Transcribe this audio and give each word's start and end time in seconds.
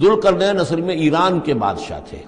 ذوالقرنین 0.00 0.60
اصل 0.60 0.80
میں 0.80 0.94
ایران 0.94 1.40
کے 1.40 1.54
بادشاہ 1.54 2.00
تھے۔ 2.10 2.18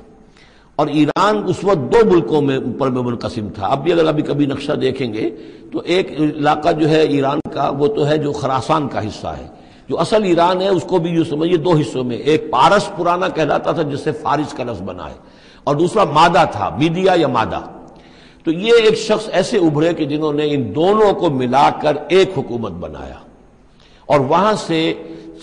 اور 0.77 0.87
ایران 0.87 1.43
اس 1.49 1.57
وقت 1.63 1.93
دو 1.93 2.11
ملکوں 2.11 2.43
میں 2.43 2.56
اوپر 2.56 2.90
میں 2.90 3.03
منقسم 3.03 3.49
تھا۔ 3.49 3.67
اب 3.67 3.85
بھی 3.85 3.93
اگر 3.93 4.06
ابھی 4.06 4.22
کبھی 4.22 4.47
نقشہ 4.47 4.72
دیکھیں 4.72 5.15
گے 5.15 5.31
تو 5.72 5.83
ایک 5.85 6.21
علاقہ 6.21 6.72
جو 6.72 6.88
ہے 6.88 7.01
ایران 7.01 7.40
کا، 7.54 7.69
وہ 7.69 7.87
تو 7.87 8.06
ہے 8.06 8.19
جو 8.19 8.33
خراسان 8.33 8.88
کا 8.88 9.01
حصہ 9.01 9.27
ہے۔ 9.27 9.47
جو 9.88 10.01
اصل 10.01 10.24
ایران 10.24 10.61
ہے، 10.61 10.69
اس 10.69 10.83
کو 10.83 10.99
بھی 10.99 11.15
جو 11.15 11.24
سمجھیے 11.24 11.56
دو 11.56 11.72
حصوں 11.72 12.04
میں، 12.04 12.17
ایک 12.17 12.51
پارس 12.51 12.90
پرانا 12.97 13.29
کہلاتا 13.29 13.72
تھا 13.72 13.83
جس 13.83 14.01
سے 14.01 14.12
فارس 14.12 14.53
کا 14.53 14.65
لفظ 14.65 14.83
بنا 14.83 15.10
ہے، 15.10 15.15
اور 15.65 15.76
دوسرا 15.76 16.05
مادہ 16.05 16.45
تھا 16.52 16.77
میڈیا 16.78 17.12
یا 17.16 17.27
مادہ۔ 17.27 17.60
تو 18.45 18.51
یہ 18.51 18.73
ایک 18.83 18.98
شخص 18.98 19.28
ایسے 19.33 19.56
ابھرے 19.56 19.95
کہ 19.95 20.05
جنہوں 20.05 20.33
نے 20.33 20.42
ان 20.51 20.74
دونوں 20.74 21.12
کو 21.12 21.30
ملا 21.30 21.70
کر 21.83 21.96
ایک 22.09 22.30
حکومت 22.37 22.73
بنایا۔ 22.73 23.15
اور 24.07 24.21
وہاں 24.21 24.53
سے 24.67 24.95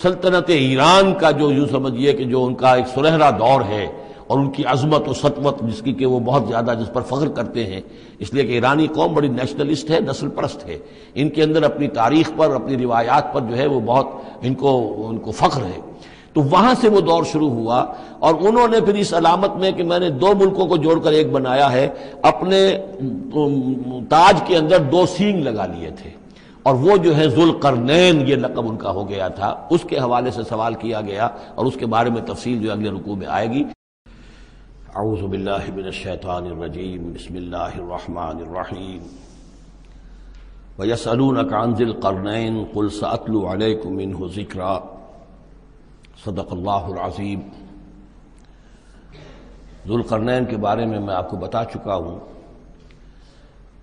سلطنت 0.02 0.50
ایران 0.50 1.14
کا 1.14 1.30
جو 1.30 1.50
یوں 1.52 1.66
سمجھیے 1.66 2.12
کہ 2.12 2.24
جو 2.24 2.44
ان 2.44 2.54
کا 2.54 2.74
ایک 2.74 2.86
سنہرا 2.94 3.30
دور 3.30 3.60
ہے 3.68 3.86
اور 4.26 4.38
ان 4.38 4.50
کی 4.50 4.64
عظمت 4.64 5.08
و 5.08 5.12
سطوت 5.12 5.60
جس 5.60 5.82
کی 5.82 5.92
کہ 5.92 6.06
وہ 6.06 6.20
بہت 6.20 6.42
زیادہ 6.48 6.74
جس 6.80 6.92
پر 6.92 7.02
فخر 7.02 7.28
کرتے 7.28 7.66
ہیں، 7.66 7.80
اس 8.18 8.34
لیے 8.34 8.42
کہ 8.42 8.52
ایرانی 8.52 8.86
قوم 8.86 9.14
بڑی 9.14 9.28
نیشنلسٹ 9.28 9.90
ہے 9.90 10.00
نسل 10.00 10.28
پرست 10.28 10.66
ہے۔ 10.66 10.78
ان 11.14 11.28
کے 11.28 11.42
اندر 11.42 11.62
اپنی 11.62 11.88
تاریخ 11.88 12.30
پر، 12.36 12.54
اپنی 12.54 12.76
روایات 12.76 13.34
پر 13.34 13.40
جو 13.40 13.56
ہے 13.56 13.66
وہ 13.66 13.80
بہت 13.80 14.06
ان 14.42 14.54
کو 14.54 14.72
ان 15.08 15.18
کو 15.18 15.30
فخر 15.30 15.62
ہے۔ 15.62 15.80
تو 16.32 16.42
وہاں 16.42 16.74
سے 16.80 16.88
وہ 16.88 17.00
دور 17.00 17.24
شروع 17.32 17.50
ہوا 17.50 17.84
اور 18.18 18.34
انہوں 18.40 18.68
نے 18.68 18.80
پھر 18.80 18.94
اس 18.94 19.14
علامت 19.14 19.56
میں 19.56 19.70
کہ 19.72 19.82
میں 19.82 19.98
نے 19.98 20.10
دو 20.10 20.32
ملکوں 20.40 20.66
کو 20.66 20.76
جوڑ 20.76 20.98
کر 21.00 21.12
ایک 21.12 21.30
بنایا 21.30 21.72
ہے، 21.72 21.88
اپنے 22.22 22.78
تاج 24.08 24.42
کے 24.46 24.56
اندر 24.56 24.78
دو 24.78 25.06
سینگ 25.06 25.42
لگا 25.42 25.66
لیے 25.66 25.90
تھے۔ 25.90 26.10
اور 26.62 26.74
وہ 26.74 26.96
جو 26.96 27.16
ہے 27.16 27.28
ذوالقرنین، 27.28 28.28
یہ 28.28 28.36
لقب 28.36 28.68
ان 28.68 28.76
کا 28.76 28.90
ہو 28.90 29.08
گیا 29.08 29.28
تھا۔ 29.28 29.66
اس 29.70 29.82
کے 29.88 29.98
حوالے 29.98 30.30
سے 30.30 30.42
سوال 30.42 30.74
کیا 30.74 31.00
گیا 31.00 31.28
اور 31.54 31.66
اس 31.66 31.74
کے 31.74 31.86
بارے 31.86 32.10
میں 32.10 32.22
تفصیل 32.22 32.62
جو 32.62 32.72
اگلے 32.72 32.90
رکوع 32.90 33.16
میں 33.16 33.26
آئے 33.26 33.50
گی۔ 33.50 33.64
اعوذ 34.94 35.20
باللہ 35.20 35.74
من 35.74 35.84
الشیطان 35.84 36.46
الرجیم۔ 36.46 37.12
بسم 37.12 37.34
اللہ 37.34 37.56
الرحمن 37.56 38.38
الرحیم۔ 38.48 39.02
وَيَسْأَلُونَكَ 40.78 41.54
عَنْ 41.54 41.76
ذِي 41.76 41.84
الْقَرْنَيْنِ 41.84 42.72
قُلْ 42.72 42.92
سَأَتْلُو 42.92 43.52
عَلَيْكُمْ 43.52 43.92
مِنْهُ 43.92 44.30
ذِكْرًا 44.30 44.78
صدق 46.24 46.52
اللہ 46.52 47.00
العظیم۔ 47.00 47.40
ذوالقرنین 49.86 50.44
کے 50.44 50.56
بارے 50.56 50.86
میں 50.86 51.00
میں 51.00 51.14
آپ 51.14 51.30
کو 51.30 51.36
بتا 51.36 51.64
چکا 51.64 51.94
ہوں۔ 51.94 52.20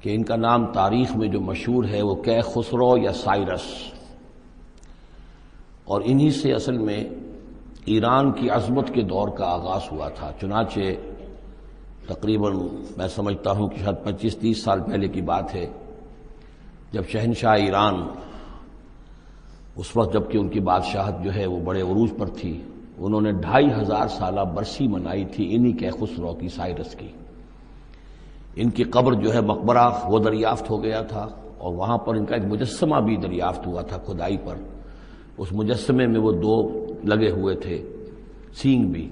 کہ 0.02 0.16
ان 0.16 0.24
کا 0.24 0.36
نام 0.36 0.66
تاریخ 0.66 1.16
میں 1.16 1.28
جو 1.28 1.40
مشہور 1.42 1.84
ہے 1.84 2.02
وہ 2.02 2.16
کہ 2.16 2.40
خسرو 2.42 2.98
یا 2.98 3.14
سائرس. 3.14 3.66
اور 5.86 6.02
انہی 6.06 6.32
سے 6.32 6.54
اصل 6.54 6.78
میں 6.78 7.04
ایران 7.86 8.32
کی 8.32 8.50
عظمت 8.50 8.94
کے 8.94 9.02
دور 9.02 9.28
کا 9.28 9.46
آغاز 9.46 9.92
ہوا 9.92 10.10
تھا. 10.10 10.32
چنانچہ 10.42 10.80
تقریباً 12.08 12.58
میں 12.98 13.08
سمجھتا 13.08 13.52
ہوں 13.52 13.68
کہ 13.68 13.84
شاید 13.84 14.04
پچیس 14.04 14.38
تیس 14.38 14.64
سال 14.64 14.82
پہلے 14.82 15.08
کی 15.08 15.22
بات 15.22 15.56
ہے، 15.56 15.66
جب 16.92 17.08
شہنشاہ 17.08 17.56
ایران 17.56 17.96
اس 19.76 19.96
وقت 19.96 20.14
جبکہ 20.14 20.38
ان 20.38 20.50
کی 20.50 20.60
بادشاہت 20.60 21.24
جو 21.24 21.36
ہے 21.36 21.46
وہ 21.46 21.60
بڑے 21.60 21.82
عروج 21.82 22.10
پر 22.18 22.28
تھی، 22.30 22.62
انہوں 22.98 23.22
نے 23.22 23.32
ڈھائی 23.32 23.68
ہزار 23.82 24.08
سالہ 24.08 24.42
برسی 24.56 24.88
منائی 24.88 25.26
تھی 25.26 25.56
انہی 25.56 25.72
کے 25.72 25.90
خسرو 25.90 26.34
کی، 26.34 26.48
سائرس 26.48 26.96
کی. 26.96 27.08
ان 28.56 28.70
کی 28.70 28.84
قبر 28.84 29.14
جو 29.14 29.34
ہے 29.34 29.42
مقبرہ، 29.42 29.90
وہ 30.08 30.20
دریافت 30.20 30.70
ہو 30.70 30.84
گیا 30.84 31.02
تھا 31.02 31.28
اور 31.58 31.74
وہاں 31.74 31.98
پر 31.98 32.16
ان 32.16 32.26
کا 32.26 32.36
ایک 32.36 32.46
مجسمہ 32.46 33.00
بھی 33.00 33.18
دریافت 33.18 33.68
ہوا 33.68 33.82
تھا 33.82 33.98
کھدائی 33.98 34.38
پر۔ 34.46 34.56
اس 35.38 35.48
مجسمے 35.52 36.08
میں 36.08 36.20
وہ 36.20 36.32
دو 36.32 36.86
لگے 37.04 37.32
ہوئے 37.32 37.56
تھے، 37.56 37.88
سینگ 38.54 38.84
بھی۔ 38.84 39.10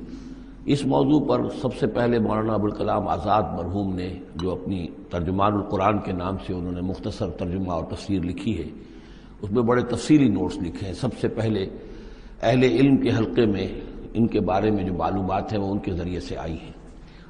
اس 0.65 0.85
موضوع 0.85 1.25
پر 1.27 1.49
سب 1.49 1.75
سے 1.75 1.87
پہلے 1.87 2.19
مولانا 2.19 2.53
ابوالکلام 2.53 3.07
آزاد 3.07 3.43
مرحوم 3.43 3.95
نے 3.95 4.13
جو 4.35 4.51
اپنی 4.51 4.87
ترجمان 5.09 5.53
القرآن 5.53 5.99
کے 5.99 6.11
نام 6.11 6.37
سے 6.45 6.53
انہوں 6.53 6.71
نے 6.71 6.81
مختصر 6.81 7.29
ترجمہ 7.29 7.71
اور 7.71 7.83
تفسیر 7.83 8.21
لکھی 8.21 8.57
ہے، 8.57 8.69
اس 9.41 9.51
میں 9.51 9.63
بڑے 9.63 9.81
تفصیلی 9.81 10.29
نوٹس 10.29 10.57
لکھے 10.57 10.87
ہیں۔ 10.87 10.93
سب 10.93 11.09
سے 11.21 11.27
پہلے 11.27 11.65
اہل 12.41 12.63
علم 12.63 12.97
کے 12.97 13.09
حلقے 13.09 13.45
میں 13.45 13.67
ان 14.13 14.27
کے 14.27 14.39
بارے 14.39 14.71
میں 14.71 14.83
جو 14.83 14.93
معلومات 14.93 15.53
ہیں 15.53 15.59
وہ 15.59 15.71
ان 15.71 15.79
کے 15.79 15.91
ذریعے 15.91 16.19
سے 16.19 16.37
آئی 16.37 16.57
ہیں۔ 16.63 16.76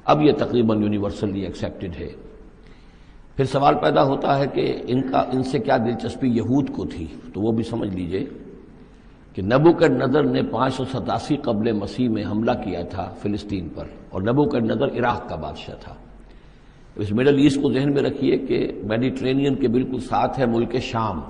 اب 0.08 0.22
یہ 0.22 0.32
تقریباً 0.32 0.82
یونیورسلی 0.82 1.40
ایکسیپٹڈ 1.40 1.90
ہے۔ 2.00 2.08
پھر 3.36 3.44
سوال 3.44 3.74
پیدا 3.74 4.02
ہوتا 4.02 4.38
ہے 4.38 4.46
کہ 4.46 4.82
ان 4.86 5.12
کا 5.12 5.18
ان 5.18 5.42
سے 5.42 5.58
کیا 5.58 5.76
دلچسپی 5.76 6.28
یہود 6.28 6.70
کو 6.76 6.84
تھی؟ 6.84 7.06
تو 7.34 7.40
وہ 7.40 7.52
بھی 7.52 7.64
سمجھ 7.64 7.96
لیجیے 7.96 8.24
کہ 9.32 9.42
نبو 9.42 9.72
کر 9.72 9.88
نظر 9.88 10.22
نے 10.24 10.42
پانچ 10.42 10.74
سو 10.74 10.84
ستاسی 10.84 11.36
قبل 11.36 11.72
مسیح 11.72 12.08
میں 12.08 12.24
حملہ 12.24 12.50
کیا 12.64 12.82
تھا 12.82 13.14
فلسطین 13.22 13.68
پر 13.68 13.84
اور 14.10 14.22
نبو 14.22 14.44
کر 14.44 14.60
نظر 14.60 14.98
عراق 14.98 15.28
کا 15.28 15.36
بادشاہ 15.36 15.74
تھا۔ 15.80 15.94
اس 16.96 17.12
مڈل 17.12 17.38
ایسٹ 17.38 17.62
کو 17.62 17.72
ذہن 17.72 17.94
میں 17.94 18.02
رکھیے 18.02 18.38
کہ 18.38 18.72
میڈیٹرینین 18.84 19.54
کے 19.54 19.68
بالکل 19.68 20.00
ساتھ 20.00 20.40
ہے 20.40 20.46
ملک 20.46 20.76
شام۔ 20.80 21.20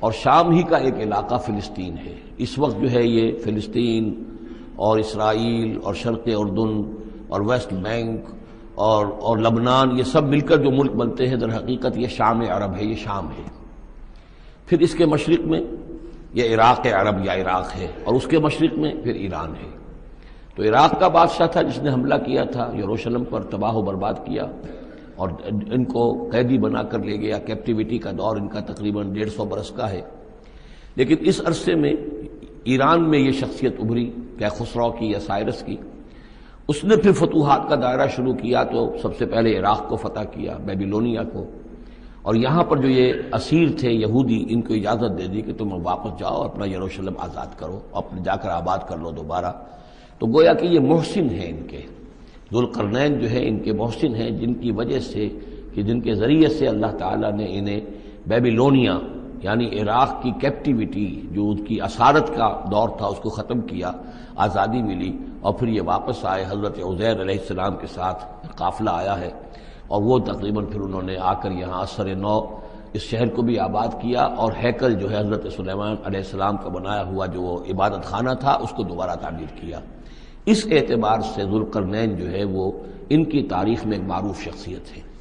اور 0.00 0.12
شام 0.12 0.50
ہی 0.50 0.62
کا 0.62 0.76
ایک 0.76 0.94
علاقہ 0.94 1.34
فلسطین 1.34 1.98
ہے۔ 1.98 2.14
اس 2.38 2.58
وقت 2.58 2.80
جو 2.80 2.90
ہے 2.90 3.06
یہ 3.06 3.32
فلسطین 3.44 4.24
اور 4.76 4.98
اسرائیل 4.98 5.78
اور 5.84 5.94
شرق 5.94 6.28
اردن 6.36 6.95
اور 7.28 7.40
ویسٹ 7.40 7.72
بینک 7.72 8.20
اور 8.74 9.06
اور 9.06 9.38
لبنان، 9.38 9.98
یہ 9.98 10.02
سب 10.02 10.24
مل 10.24 10.40
کر 10.40 10.56
جو 10.56 10.70
ملک 10.70 10.92
بنتے 10.92 11.28
ہیں، 11.28 11.36
در 11.36 11.56
حقیقت 11.56 11.96
یہ 11.96 12.08
شام 12.08 12.40
عرب 12.40 12.76
ہے، 12.76 12.84
یہ 12.84 12.94
شام 12.94 13.28
ہے۔ 13.28 13.42
پھر 14.66 14.80
اس 14.80 14.94
کے 14.94 15.06
مشرق 15.06 15.46
میں 15.46 15.60
یہ 16.34 16.54
عراق 16.54 16.86
عرب 16.86 17.24
یا 17.24 17.32
عراق 17.32 17.76
ہے، 17.76 17.86
اور 18.04 18.14
اس 18.14 18.26
کے 18.26 18.38
مشرق 18.38 18.78
میں 18.78 18.92
پھر 19.04 19.14
ایران 19.14 19.50
ہے۔ 19.50 19.70
تو 20.54 20.62
عراق 20.62 21.00
کا 21.00 21.08
بادشاہ 21.08 21.46
تھا 21.46 21.62
جس 21.62 21.82
نے 21.82 21.90
حملہ 21.90 22.14
کیا 22.14 22.44
تھا، 22.44 22.70
یروشلم 22.78 23.24
پر 23.24 23.42
تباہ 23.42 23.74
و 23.74 23.82
برباد 23.82 24.14
کیا، 24.14 24.44
اور 25.16 25.28
ان 25.46 25.84
کو 25.84 26.28
قیدی 26.32 26.58
بنا 26.58 26.82
کر 26.82 26.98
لے 26.98 27.16
گیا۔ 27.16 27.38
کیپٹیوٹی 27.38 27.98
کا 27.98 28.10
دور 28.18 28.36
ان 28.36 28.48
کا 28.48 28.60
تقریباً 28.60 29.12
ڈیڑھ 29.12 29.30
سو 29.30 29.44
برس 29.44 29.70
کا 29.70 29.90
ہے۔ 29.90 30.00
لیکن 30.96 31.16
اس 31.20 31.40
عرصے 31.46 31.74
میں 31.74 31.92
ایران 32.64 33.10
میں 33.10 33.18
یہ 33.18 33.32
شخصیت 33.32 33.74
ابھری 33.78 34.10
کیا 34.38 34.48
خسرو 34.48 34.90
کی 34.90 35.06
یا 35.06 35.20
سائرس 35.20 35.62
کی۔ 35.62 35.76
اس 36.68 36.84
نے 36.84 36.96
پھر 36.96 37.12
فتوحات 37.12 37.68
کا 37.68 37.76
دائرہ 37.82 38.06
شروع 38.06 38.34
کیا 38.34 38.64
تو 38.64 38.94
سب 39.02 39.16
سے 39.16 39.26
پہلے 39.26 39.58
عراق 39.58 39.88
کو 39.88 39.96
فتح 39.96 40.20
کیا، 40.20 40.56
بیبیلونیا 40.64 41.22
کو۔ 41.32 41.44
اور 42.22 42.34
یہاں 42.34 42.64
پر 42.64 42.76
جو 42.76 42.88
یہ 42.88 43.12
اسیر 43.32 43.68
تھے 43.78 43.90
یہودی، 43.92 44.46
ان 44.48 44.62
کو 44.62 44.74
اجازت 44.74 45.18
دے 45.18 45.26
دی 45.26 45.40
کہ 45.40 45.52
تم 45.52 45.68
واپس 45.82 46.20
جاؤ، 46.20 46.42
اپنا 46.42 46.66
یروشلم 46.66 47.12
آزاد 47.18 47.46
کرو، 47.58 47.80
اپنے 47.92 48.20
جا 48.24 48.36
کر 48.36 48.48
آباد 48.48 48.78
کر 48.88 48.98
لو 48.98 49.10
دوبارہ۔ 49.10 49.52
تو 50.18 50.26
گویا 50.26 50.54
کہ 50.54 50.66
یہ 50.66 50.80
محسن 50.80 51.30
ہیں 51.30 51.48
ان 51.48 51.66
کے۔ 51.66 51.80
ذوالقرنین 52.52 53.18
جو 53.18 53.30
ہے 53.30 53.48
ان 53.48 53.58
کے 53.58 53.72
محسن 53.72 54.14
ہیں، 54.14 54.30
جن 54.30 54.54
کی 54.54 54.70
وجہ 54.70 55.00
سے 55.00 55.28
کہ 55.74 55.82
جن 55.82 56.00
کے 56.00 56.14
ذریعے 56.14 56.48
سے 56.48 56.66
اللہ 56.66 56.96
تعالیٰ 56.98 57.32
نے 57.32 57.46
انہیں 57.58 57.80
بیبیلونیا 58.26 58.98
یعنی 59.42 59.80
عراق 59.80 60.22
کی 60.22 60.30
کیپٹیوٹی 60.40 61.22
جو 61.30 61.50
ان 61.50 61.64
کی 61.64 61.80
اسارت 61.82 62.36
کا 62.36 62.48
دور 62.70 62.88
تھا، 62.88 63.06
اس 63.06 63.18
کو 63.18 63.28
ختم 63.28 63.60
کیا، 63.60 63.90
آزادی 64.36 64.82
ملی 64.82 65.18
اور 65.40 65.54
پھر 65.54 65.68
یہ 65.68 65.82
واپس 65.84 66.24
آئے، 66.24 66.44
حضرت 66.44 66.78
عزیر 66.78 67.20
علیہ 67.20 67.38
السلام 67.38 67.76
کے 67.76 67.86
ساتھ 67.86 68.24
قافلہ 68.56 68.90
آیا 68.90 69.20
ہے 69.20 69.30
اور 69.88 70.02
وہ 70.02 70.18
تقریباً 70.18 70.64
پھر 70.64 70.80
انہوں 70.80 71.02
نے 71.02 71.16
آ 71.20 71.32
کر 71.32 71.50
یہاں 71.50 71.80
اثر 71.80 72.14
نو 72.14 72.40
اس 72.92 73.02
شہر 73.02 73.28
کو 73.28 73.42
بھی 73.42 73.58
آباد 73.58 73.88
کیا 74.00 74.22
اور 74.22 74.52
ہیکل 74.64 74.94
جو 74.94 75.10
ہے 75.10 75.18
حضرت 75.18 75.52
سلیمان 75.52 75.96
علیہ 76.04 76.20
السلام 76.20 76.56
کا 76.56 76.68
بنایا 76.68 77.04
ہوا 77.06 77.26
جو 77.26 77.64
عبادت 77.70 78.04
خانہ 78.04 78.30
تھا، 78.40 78.52
اس 78.52 78.70
کو 78.70 78.82
دوبارہ 78.82 79.14
تعمیر 79.14 79.60
کیا۔ 79.60 79.80
اس 80.46 80.66
اعتبار 80.70 81.20
سے 81.20 81.42
ذوالقرنین 81.42 82.16
جو 82.16 82.30
ہے 82.30 82.44
وہ 82.44 82.72
ان 83.10 83.24
کی 83.24 83.42
تاریخ 83.42 83.86
میں 83.86 83.98
ایک 83.98 84.06
معروف 84.06 84.40
شخصیت 84.40 84.96
ہے۔ 84.96 85.15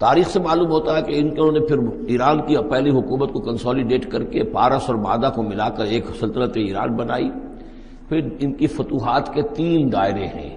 تاریخ 0.00 0.28
سے 0.28 0.40
معلوم 0.40 0.70
ہوتا 0.70 0.96
ہے 0.96 1.02
کہ 1.02 1.12
ان 1.18 1.34
کے 1.34 1.40
انہوں 1.40 1.52
نے 1.52 1.60
پھر 1.60 1.78
ایران 2.06 2.42
کی 2.42 2.56
پہلی 2.70 2.90
حکومت 2.90 3.32
کو 3.32 3.40
کنسالیڈیٹ 3.40 4.10
کر 4.10 4.24
کے 4.24 4.42
پارس 4.42 4.82
اور 4.86 4.94
مادہ 4.94 5.30
کو 5.34 5.42
ملا 5.42 5.68
کر 5.68 5.84
ایک 5.84 6.04
سلطنت 6.20 6.56
ایران 6.56 6.96
بنائی۔ 6.96 7.30
پھر 8.08 8.20
ان 8.40 8.52
کی 8.52 8.66
فتوحات 8.66 9.34
کے 9.34 9.42
تین 9.42 9.92
دائرے 9.92 10.26
ہیں۔ 10.26 10.56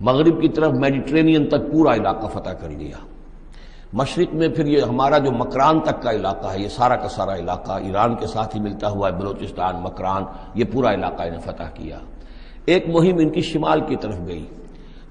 مغرب 0.00 0.40
کی 0.40 0.48
طرف 0.48 0.72
میڈیٹرینین 0.72 1.48
تک 1.48 1.72
پورا 1.72 1.94
علاقہ 1.94 2.26
فتح 2.26 2.50
کر 2.50 2.70
لیا۔ 2.70 3.06
مشرق 3.92 4.34
میں 4.34 4.48
پھر 4.48 4.66
یہ 4.66 4.80
ہمارا 4.80 5.18
جو 5.18 5.32
مکران 5.32 5.80
تک 5.80 6.02
کا 6.02 6.10
علاقہ 6.10 6.46
ہے، 6.46 6.62
یہ 6.62 6.68
سارا 6.68 6.96
کا 6.96 7.08
سارا 7.08 7.36
علاقہ 7.36 7.72
ایران 7.72 8.14
کے 8.14 8.26
ساتھ 8.26 8.56
ہی 8.56 8.62
ملتا 8.62 8.88
ہوا 8.88 9.08
ہے، 9.08 9.12
بلوچستان، 9.12 9.74
مکران، 9.82 10.22
یہ 10.54 10.64
پورا 10.72 10.94
علاقہ 10.94 11.22
انہیں 11.22 11.40
فتح 11.40 11.62
کیا۔ 11.74 11.98
ایک 12.64 12.88
مہم 12.88 13.18
ان 13.18 13.28
کی 13.28 13.40
شمال 13.40 13.80
کی 13.80 13.96
طرف 13.96 14.16
گئی۔ 14.26 14.46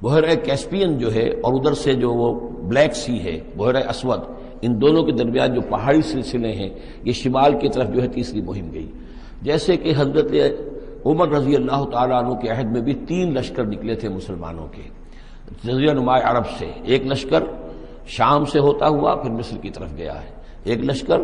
بحیرہ 0.01 0.35
کیسپین 0.35 0.97
جو 0.97 1.13
ہے 1.13 1.29
اور 1.29 1.53
ادھر 1.53 1.73
سے 1.73 1.93
جو 1.93 2.13
وہ 2.13 2.49
بلیک 2.49 2.95
سی 2.95 3.23
ہے 3.23 3.39
بحیرہ 3.57 3.89
اسود، 3.89 4.19
ان 4.61 4.81
دونوں 4.81 5.03
کے 5.03 5.11
درمیان 5.11 5.53
جو 5.53 5.61
پہاڑی 5.61 6.01
سلسلے 6.01 6.51
ہیں، 6.51 6.69
یہ 7.03 7.11
شمال 7.11 7.59
کی 7.59 7.69
طرف 7.69 7.89
جو 7.89 8.01
ہے 8.01 8.07
تیسری 8.07 8.41
مہم 8.41 8.73
گئی۔ 8.73 8.91
جیسے 9.41 9.77
کہ 9.77 9.93
حضرت 9.97 10.31
عمر 11.05 11.29
رضی 11.29 11.55
اللہ 11.55 11.83
تعالیٰ 11.91 12.23
عنہ 12.23 12.33
کے 12.33 12.49
عہد 12.49 12.71
میں 12.71 12.81
بھی 12.81 12.93
تین 12.93 13.33
لشکر 13.33 13.63
نکلے 13.63 13.95
تھے 13.95 14.09
مسلمانوں 14.09 14.67
کے۔ 14.67 14.81
جزیہ 15.63 15.91
نماء 15.91 16.17
عرب 16.23 16.43
سے 16.59 16.71
ایک 16.83 17.05
لشکر 17.05 17.43
شام 18.07 18.45
سے 18.45 18.59
ہوتا 18.59 18.87
ہوا 18.87 19.15
پھر 19.15 19.29
مصر 19.29 19.57
کی 19.57 19.69
طرف 19.69 19.89
گیا 19.97 20.21
ہے۔ 20.21 20.27
ایک 20.63 20.77
لشکر 20.77 21.17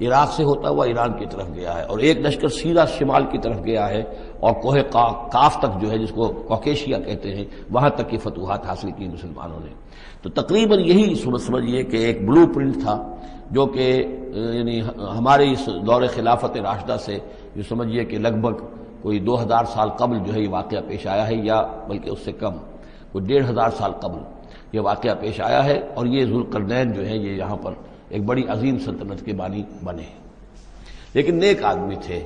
عراق 0.00 0.32
سے 0.32 0.44
ہوتا 0.44 0.68
ہوا 0.68 0.84
ایران 0.86 1.12
کی 1.18 1.26
طرف 1.30 1.48
گیا 1.54 1.76
ہے 1.78 1.82
اور 1.82 1.98
ایک 1.98 2.18
لشکر 2.18 2.48
سیدھا 2.50 2.84
شمال 2.98 3.24
کی 3.30 3.38
طرف 3.38 3.64
گیا 3.64 3.88
ہے 3.88 4.02
اور 4.40 4.52
کوہ 4.62 4.82
کاف 5.32 5.58
تک 5.60 5.80
جو 5.80 5.90
ہے 5.90 5.98
جس 5.98 6.10
کو 6.10 6.28
کوکیشیا 6.48 6.98
کہتے 6.98 7.34
ہیں، 7.36 7.44
وہاں 7.70 7.90
تک 7.90 8.10
کی 8.10 8.16
فتوحات 8.16 8.66
حاصل 8.66 8.90
کی 8.90 9.08
مسلمانوں 9.08 9.60
نے۔ 9.60 9.72
تو 10.22 10.30
تقریباً 10.30 10.80
یہی 10.80 11.14
سمجھیے 11.14 11.82
کہ 11.82 11.96
ایک 11.96 12.26
بلو 12.28 12.46
پرنٹ 12.54 12.80
تھا 12.82 12.96
جو 13.50 13.66
کہ 13.66 13.86
یعنی 14.54 14.80
ہمارے 15.18 15.50
اس 15.52 15.68
دور 15.86 16.02
خلافت 16.14 16.56
راشدہ 16.56 16.96
سے 17.00 17.18
جو 17.56 17.62
سمجھیے 17.68 18.04
کہ 18.04 18.18
لگ 18.18 18.40
بھگ 18.40 18.64
کوئی 19.02 19.18
دو 19.18 19.40
ہزار 19.42 19.64
سال 19.64 19.90
قبل 19.98 20.18
جو 20.18 20.34
ہے 20.34 20.40
یہ 20.40 20.48
واقعہ 20.50 20.80
پیش 20.88 21.06
آیا 21.06 21.26
ہے 21.28 21.34
یا 21.42 21.60
بلکہ 21.88 22.10
اس 22.10 22.24
سے 22.24 22.32
کم، 22.32 22.56
کوئی 23.12 23.24
ڈیڑھ 23.26 23.50
ہزار 23.50 23.70
سال 23.78 23.92
قبل 24.00 24.18
یہ 24.72 24.80
واقعہ 24.80 25.14
پیش 25.20 25.40
آیا 25.40 25.64
ہے 25.64 25.78
اور 25.94 26.06
یہ 26.06 26.24
ذوالقرنین 26.24 26.92
جو 26.92 27.06
ہے 27.06 27.16
یہ 27.16 27.36
یہاں 27.36 27.56
پر 27.56 27.72
ایک 28.08 28.24
بڑی 28.24 28.42
عظیم 28.48 28.78
سلطنت 28.78 29.24
کے 29.24 29.32
بانی 29.32 29.62
بنے۔ 29.84 30.02
لیکن 31.14 31.38
نیک 31.38 31.64
آدمی 31.64 31.94
تھے۔ 32.02 32.20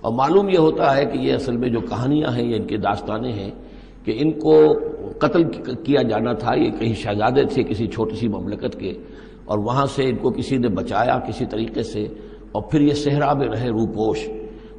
اور 0.00 0.12
معلوم 0.12 0.48
یہ 0.48 0.58
ہوتا 0.58 0.96
ہے 0.96 1.04
کہ 1.04 1.18
یہ 1.18 1.34
اصل 1.34 1.56
میں 1.56 1.68
جو 1.68 1.80
کہانیاں 1.80 2.36
ہیں، 2.36 2.44
یہ 2.44 2.56
ان 2.56 2.66
کے 2.66 2.76
داستانیں 2.76 3.32
ہیں 3.32 3.50
کہ 4.04 4.16
ان 4.18 4.32
کو 4.32 4.74
قتل 5.18 5.44
کیا 5.84 6.02
جانا 6.02 6.32
تھا۔ 6.32 6.54
یہ 6.54 6.70
کہیں 6.70 6.94
شہزادے 6.94 7.44
تھے 7.44 7.62
کسی 7.62 7.86
چھوٹی 7.86 8.16
سی 8.16 8.28
مملکت 8.28 8.80
کے۔ 8.80 8.92
اور 9.44 9.58
وہاں 9.58 9.86
سے 9.86 10.04
ان 10.04 10.16
کو 10.16 10.30
کسی 10.30 10.56
نے 10.56 10.68
بچایا 10.68 11.18
کسی 11.18 11.46
طریقے 11.46 11.82
سے۔ 11.82 12.02
اور 12.52 12.62
پھر 12.62 12.80
یہ 12.80 12.94
صحرا 12.94 13.32
میں 13.32 13.48
رہے 13.48 13.68
روپوش۔ 13.68 14.28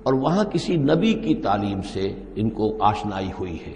اور 0.04 0.14
وہاں 0.14 0.44
کسی 0.44 0.76
نبی 0.76 1.14
کی 1.14 1.36
تعلیم 1.36 1.82
سے 1.82 2.08
ان 2.36 2.50
کو 2.50 2.84
آشنائی 2.84 3.30
ہوئی 3.40 3.58
ہے۔ 3.68 3.74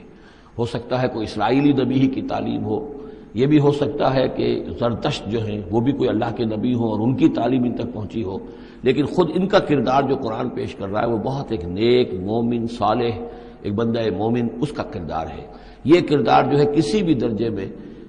ہو 0.59 0.65
سکتا 0.65 1.01
ہے 1.01 1.07
کوئی 1.07 1.23
اسرائیلی 1.23 1.83
نبی 1.83 2.01
ہی 2.01 2.07
کی 2.07 2.21
تعلیم 2.21 2.65
ہو۔ 2.65 3.00
یہ 3.33 3.45
بھی 3.45 3.59
ہو 3.59 3.71
سکتا 3.71 4.15
ہے 4.15 4.27
کہ 4.27 4.63
زردشت 4.79 5.27
جو 5.27 5.45
ہیں 5.45 5.61
وہ 5.71 5.79
بھی 5.79 5.91
کوئی 5.91 6.09
اللہ 6.09 6.35
کے 6.35 6.45
نبی 6.45 6.73
ہوں 6.73 6.89
اور 6.89 6.99
ان 6.99 7.15
کی 7.15 7.29
تعلیم 7.29 7.63
ان 7.63 7.75
تک 7.75 7.93
پہنچی 7.93 8.23
ہو، 8.23 8.37
لیکن 8.83 9.05
خود 9.05 9.29
ان 9.35 9.47
کا 9.47 9.59
کردار 9.59 10.03
جو 10.09 10.15
قرآن 10.15 10.49
پیش 10.49 10.75
کر 10.75 10.89
رہا 10.89 11.01
ہے 11.01 11.07
وہ 11.07 11.17
بہت 11.17 11.51
ایک 11.51 11.65
نیک 11.65 12.13
مومن 12.13 12.67
صالح 12.67 13.23
ایک 13.61 13.73
بندہ 13.73 13.99
مومن 14.17 14.47
اس 14.61 14.71
کا 14.71 14.83
کردار 14.83 15.27
ہے۔ 15.27 15.47
یہ 15.83 15.99
کردار 16.09 16.43
جو 16.51 16.59
ہے 16.59 16.65
کسی 16.75 17.03
بھی 17.03 17.13
درجے 17.13 17.49
میں 17.49 17.65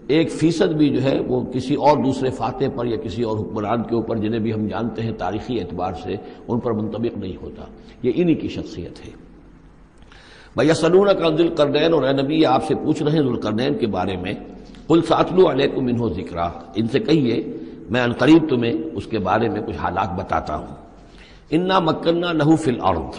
ایک 0.09 0.31
فیصد 0.31 0.73
بھی 0.73 0.89
جو 0.89 1.03
ہے 1.03 1.21
وہ 1.29 1.41
کسی 1.41 1.75
اور 1.75 2.05
دوسرے 2.05 2.31
فاتح 2.31 2.65
پر 2.75 2.87
یا 2.87 2.97
کسی 2.97 3.23
اور 3.23 3.39
حکمران 3.39 3.83
کے 3.83 3.95
اوپر 3.95 4.17
جنہیں 4.17 4.41
بھی 4.41 4.53
ہم 4.53 4.67
جانتے 4.67 5.03
ہیں 5.03 5.13
تاریخی 5.13 5.61
اعتبار 5.61 5.93
سے 5.93 6.15
ان 6.49 6.61
پر 6.61 6.73
منطبق 6.73 7.19
نہیں 7.19 7.37
ہوتا۔ 7.43 7.63
یہ 8.03 8.13
انہی 8.15 8.35
کی 8.35 8.49
شخصیت 8.49 9.07
ہے۔ 9.07 9.11
بھیا 10.57 10.75
سلون 10.75 11.07
کا 11.07 11.29
دل 11.39 11.49
کردین 11.49 11.93
اور 11.95 12.03
نبی 12.23 12.45
آپ 12.45 12.65
سے 12.65 12.75
پوچھ 12.75 13.03
رہے 13.03 13.13
ہیں 13.13 13.23
ذوالقرنین 13.23 13.79
کے 13.79 13.87
بارے 13.87 14.17
میں۔ 14.17 14.35
کل 14.89 15.03
ساتلو 15.03 15.51
علیکم 15.51 15.87
انہو 15.87 16.09
ذکر 16.09 16.37
ان 16.75 16.89
سے 16.89 16.99
کہیے، 16.99 17.57
میں 17.91 18.03
انقریب 18.03 18.49
تمہیں 18.49 18.73
اس 18.93 19.07
کے 19.07 19.19
بارے 19.19 19.49
میں 19.49 19.61
کچھ 19.61 19.77
حالات 19.77 20.13
بتاتا 20.13 20.57
ہوں۔ 20.57 20.67
انا 21.51 21.79
مکنہ 21.79 22.27
لہو 22.27 22.57
فل 22.57 22.81
الارض 22.81 23.17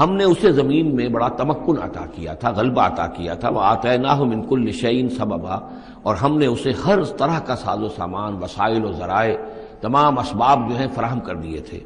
ہم 0.00 0.14
نے 0.14 0.24
اسے 0.24 0.52
زمین 0.52 0.96
میں 0.96 1.08
بڑا 1.08 1.28
تمکن 1.28 1.82
عطا 1.82 2.06
کیا 2.14 2.34
تھا، 2.34 2.50
غلبہ 2.50 2.82
عطا 2.82 3.06
کیا 3.06 3.34
تھا 3.34 3.48
وہ 3.48 3.60
آتا 3.60 3.96
نہ 3.96 4.06
ہو 4.06 4.24
منکل 4.24 4.60
نشین 4.60 5.08
سببا۔ 5.08 5.58
اور 6.02 6.16
ہم 6.16 6.38
نے 6.38 6.46
اسے 6.46 6.72
ہر 6.86 7.04
طرح 7.04 7.38
کا 7.38 7.56
ساز 7.56 7.82
و 7.82 7.88
سامان، 7.88 8.42
وسائل 8.42 8.84
و 8.84 8.92
ذرائع، 8.92 9.36
تمام 9.80 10.18
اسباب 10.18 10.70
جو 10.70 10.76
ہیں 10.76 10.86
فراہم 10.94 11.20
کر 11.20 11.34
دیے 11.34 11.60
تھے۔ 11.60 11.80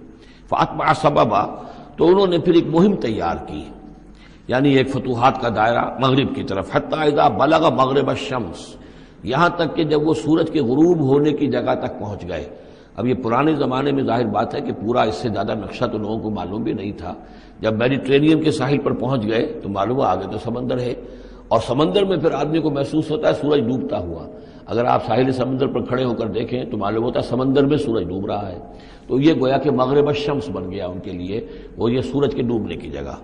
فاطمہ 0.48 0.84
سببا۔ 0.96 1.44
تو 1.96 2.08
انہوں 2.08 2.26
نے 2.26 2.38
پھر 2.38 2.54
ایک 2.54 2.66
مہم 2.66 2.96
تیار 2.96 3.36
کی۔ 3.46 3.64
یعنی 4.48 4.76
ایک 4.76 4.88
فتوحات 4.90 5.40
کا 5.40 5.48
دائرہ 5.56 5.84
مغرب 6.00 6.34
کی 6.34 6.42
طرف. 6.42 6.70
حتیٰ 6.72 7.28
بلغ 7.38 7.72
مغرب 7.74 8.08
الشمس. 8.08 8.74
یہاں 9.24 9.48
تک 9.56 9.76
کہ 9.76 9.84
جب 9.84 10.08
وہ 10.08 10.14
سورج 10.14 10.50
کے 10.50 10.60
غروب 10.60 11.00
ہونے 11.00 11.32
کی 11.32 11.46
جگہ 11.46 11.74
تک 11.82 11.98
پہنچ 12.00 12.26
گئے. 12.28 12.44
اب 12.96 13.06
یہ 13.06 13.14
پرانے 13.22 13.54
زمانے 13.56 13.92
میں 13.92 14.04
ظاہر 14.04 14.26
بات 14.28 14.54
ہے 14.54 14.60
کہ 14.60 14.72
پورا 14.80 15.02
اس 15.02 15.14
سے 15.14 15.28
زیادہ 15.28 15.54
نقشہ 15.54 15.84
تو 15.84 15.98
لوگوں 15.98 16.18
کو 16.18 16.30
معلوم 16.30 16.62
بھی 16.62 16.72
نہیں 16.72 16.92
تھا. 16.98 17.14
جب 17.60 17.78
میڈیٹرینین 17.78 18.42
کے 18.42 18.50
ساحل 18.50 18.78
پر 18.78 18.92
پہنچ 18.92 19.26
گئے 19.28 19.46
تو 19.62 19.68
معلوم 19.68 20.00
آگے 20.00 20.26
تو 20.32 20.38
سمندر 20.38 20.78
ہے. 20.78 20.94
اور 21.48 21.60
سمندر 21.60 22.04
میں 22.04 22.16
پھر 22.16 22.32
آدمی 22.32 22.60
کو 22.60 22.70
محسوس 22.70 23.10
ہوتا 23.10 23.28
ہے 23.28 23.34
سورج 23.34 23.66
ڈوبتا 23.68 23.98
ہوا. 23.98 24.26
اگر 24.66 24.84
آپ 24.84 25.06
ساحل 25.06 25.32
سمندر 25.32 25.66
پر 25.66 25.84
کھڑے 25.84 26.04
ہو 26.04 26.14
کر 26.14 26.28
دیکھیں 26.28 26.64
تو 26.64 26.76
معلوم 26.76 27.04
ہوتا 27.04 27.20
ہے 27.20 27.24
سمندر 27.24 27.64
میں 27.66 27.76
سورج 27.76 28.08
ڈوب 28.08 28.26
رہا 28.26 28.48
ہے. 28.52 28.58
تو 29.06 29.20
یہ 29.20 29.32
گویا 29.40 29.58
کہ 29.58 29.70
مغرب 29.70 30.08
الشمس 30.08 30.48
بن 30.48 30.70
گیا 30.70 30.86
ان 30.86 30.98
کے 31.00 31.12
لیے. 31.12 31.40
وہ 31.76 31.92
یہ 31.92 32.00
سورج 32.02 32.34
کے 32.34 32.42
ڈوبنے 32.42 32.76
کی 32.76 32.90
جگہ. 32.90 33.16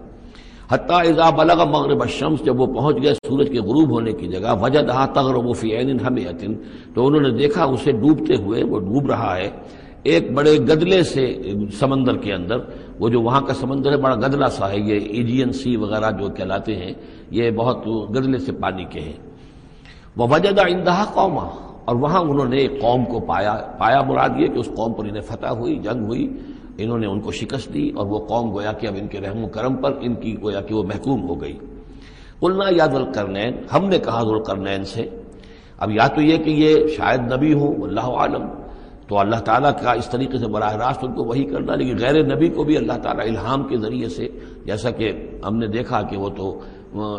حتیٰ 0.69 1.00
اذا 1.09 1.29
بلغ 1.37 1.65
مغرب 1.70 2.03
الشمس، 2.03 2.44
جب 2.44 2.61
وہ 2.61 2.67
پہنچ 2.75 2.97
گئے 3.03 3.12
سورج 3.26 3.49
کے 3.53 3.61
غروب 3.69 3.91
ہونے 3.91 4.12
کی 4.12 4.26
جگہ 4.29 4.55
وجہ 4.61 4.81
دہا 4.88 5.05
تغرب 5.15 5.55
فی 5.56 5.69
عین 5.76 6.00
حمیتن 6.06 6.55
تو 6.94 7.06
انہوں 7.06 7.20
نے 7.20 7.31
دیکھا 7.38 7.65
اسے 7.65 7.93
ڈوبتے 8.00 8.35
ہوئے، 8.43 8.62
وہ 8.70 8.79
ڈوب 8.81 9.11
رہا 9.11 9.37
ہے، 9.37 9.49
ایک 10.11 10.31
بڑے 10.35 10.56
گدلے 10.69 11.03
سے 11.03 11.25
سمندر 11.79 12.17
کے 12.17 12.32
اندر، 12.32 12.59
وہ 13.00 13.09
جو 13.09 13.20
وہاں 13.23 13.41
کا 13.47 13.55
سمندر 13.55 13.93
ہے، 13.93 13.97
بڑا 13.97 14.15
گدلا 14.26 14.49
سا 14.56 14.70
ہے، 14.70 14.79
یہ 14.81 15.09
ایجین 15.17 15.53
سی 15.53 15.76
وغیرہ 15.76 16.11
جو 16.19 16.29
کہلاتے 16.37 16.76
ہیں، 16.76 16.93
یہ 17.31 17.50
بہت 17.56 17.87
گدلے 18.17 18.38
سے 18.38 18.53
پانی 18.61 18.85
کے 18.93 19.00
ہیں۔ 19.00 19.19
وہ 20.17 20.26
وجہ 20.31 20.61
اندہا 20.67 21.05
قوما، 21.15 21.47
اور 21.85 21.97
وہاں 21.97 22.20
انہوں 22.20 22.49
نے 22.49 22.56
ایک 22.56 22.81
قوم 22.81 23.05
کو 23.05 23.20
پایا 23.26 23.55
پایا 23.79 24.00
مراد 24.09 24.41
یہ 24.41 24.47
کہ 24.47 24.59
اس 24.59 24.70
قوم 24.76 24.93
پر 24.93 25.05
انہیں 25.05 25.26
فتح 25.29 25.53
ہوئی، 25.59 25.76
جنگ 25.85 26.06
ہوئی۔ 26.06 26.26
انہوں 26.79 26.99
نے 26.99 27.07
ان 27.07 27.21
کو 27.21 27.33
شکست 27.33 27.75
دی 27.75 27.91
اور 27.97 28.07
وہ 28.07 28.19
قوم 28.27 28.53
گویا 28.55 28.73
کہ 28.73 28.87
اب 28.87 28.95
ان 29.01 29.09
کے 29.09 29.21
رحم 29.21 29.45
و 29.45 29.49
کرم 29.49 29.77
پر 29.77 29.93
ان 30.01 30.15
کی 30.15 30.37
گویا 30.43 30.61
کہ 30.61 30.75
وہ 30.75 30.83
محکوم 30.83 31.29
ہو 31.29 31.41
گئی۔ 31.41 31.59
قلنا 32.41 32.65
یاد 32.71 32.95
القرنین، 32.95 33.53
ہم 33.75 33.89
نے 33.89 33.99
کہا 33.99 34.23
ذوالقرنین 34.23 34.85
سے۔ 34.85 35.09
اب 35.79 35.91
یا 35.91 36.07
تو 36.07 36.21
یہ 36.21 36.37
کہ 36.37 36.51
یہ 36.51 36.87
شاید 36.87 37.33
نبی 37.33 37.53
ہوں 37.53 37.75
اللہ 37.83 38.01
عالم 38.01 38.47
تو 39.07 39.19
اللہ 39.19 39.37
تعالیٰ 39.37 39.71
کا 39.83 39.93
اس 39.93 40.09
طریقے 40.09 40.39
سے 40.39 40.47
براہ 40.47 40.77
راست 40.77 41.05
ان 41.05 41.13
کو 41.13 41.25
وہی 41.25 41.45
کرنا، 41.45 41.75
لیکن 41.75 41.97
غیر 41.99 42.35
نبی 42.35 42.49
کو 42.49 42.65
بھی 42.65 42.77
اللہ 42.77 42.93
تعالیٰ 42.93 43.27
الہام 43.29 43.69
کے 43.69 43.77
ذریعے 43.77 44.09
سے، 44.09 44.29
جیسا 44.65 44.91
کہ 44.91 45.13
ہم 45.47 45.57
نے 45.57 45.67
دیکھا 45.67 46.03
کہ 46.03 46.17
وہ 46.17 46.29
تو 46.29 46.61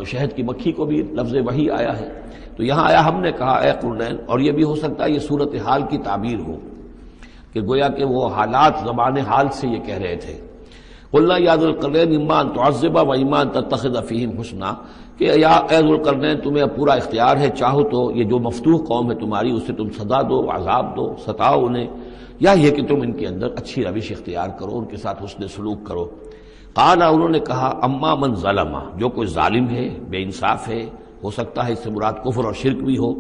شہد 0.04 0.36
کی 0.36 0.44
مکھی 0.44 0.72
کو 0.72 0.86
بھی 0.86 0.98
لفظ 0.98 1.36
وہی 1.46 1.70
آیا 1.70 2.00
ہے۔ 2.00 2.10
تو 2.58 2.64
یہاں 2.64 2.88
آیا، 2.88 3.08
ہم 3.08 3.22
نے 3.22 3.32
کہا، 3.32 3.58
اے 3.58 3.72
قرنین، 3.82 4.16
اور 4.26 4.40
یہ 4.40 4.52
بھی 4.52 4.64
ہو 4.64 4.76
سکتا 4.76 5.06
ہے 5.06 5.12
یہ 5.12 5.20
صورت 5.20 5.56
حال 5.66 5.82
کی 5.90 5.98
تعبیر 5.98 6.40
ہو۔ 6.40 6.58
کہ 7.54 7.62
گویا 7.62 7.88
کہ 7.88 8.06
وہ 8.06 8.28
حالات 8.28 8.74
زبان 8.84 9.18
حال 9.18 9.48
سے 9.52 9.68
یہ 9.68 9.80
کہہ 9.80 9.96
رہے 9.96 10.16
تھے۔ 10.16 10.42
اللہ 11.14 11.34
یاد 11.40 11.58
القرین 11.58 12.12
ایمان 12.12 12.50
تو 12.50 12.68
عزبہ 12.68 13.04
و 13.08 13.12
ایمان 13.12 13.50
تخذ 13.50 13.98
فیم 14.08 14.40
حسنہ 14.40 14.66
کہ 15.18 15.32
یا 15.36 15.60
عید 15.72 15.84
القرنین 15.84 16.42
تمہیں 16.42 16.66
پورا 16.66 16.94
اختیار 16.94 17.38
ہے، 17.38 17.50
چاہو 17.50 17.84
تو 17.84 18.12
یہ 18.12 18.24
جو 18.24 18.40
مفتوح 18.40 18.86
قوم 18.88 19.12
ہے 19.12 19.16
تمہاری 19.16 19.52
اسے 19.52 19.74
تم 19.74 19.90
سزا 19.90 20.22
دو، 20.22 20.52
عذاب 20.52 20.98
دو، 20.98 21.16
ستاؤ 21.26 21.66
انہیں۔ 21.66 21.88
یا 22.40 22.52
یہ 22.52 22.72
کہ 22.72 22.86
تم 22.86 22.96
ان 23.02 23.12
کے 23.12 23.28
اندر 23.28 23.48
اچھی 23.56 23.84
روش 23.84 24.12
اختیار 24.12 24.50
کرو، 24.60 24.78
ان 24.78 24.86
کے 24.86 24.98
ساتھ 24.98 25.24
حسن 25.24 25.48
سلوک 25.48 25.86
کرو۔ 25.86 26.06
قالا 26.74 27.08
انہوں 27.08 27.30
نے 27.30 27.40
کہا، 27.40 27.80
اما 27.82 28.16
من 28.16 28.36
ظلمہ، 28.36 28.78
جو 28.96 29.10
کوئی 29.10 29.28
ظالم 29.28 29.70
ہے، 29.70 29.90
بے 30.10 30.24
انصاف 30.24 30.70
ہے 30.70 30.86
ہو 31.24 31.32
سکتا 31.32 31.68
ہے 31.68 31.74
اس 31.74 31.80
سے 31.80 31.90
مراد 31.90 32.14
کفر 32.26 32.46
اور 32.46 32.54
شرک 32.54 32.84
بھی 32.84 32.98
ہو۔ 32.98 33.14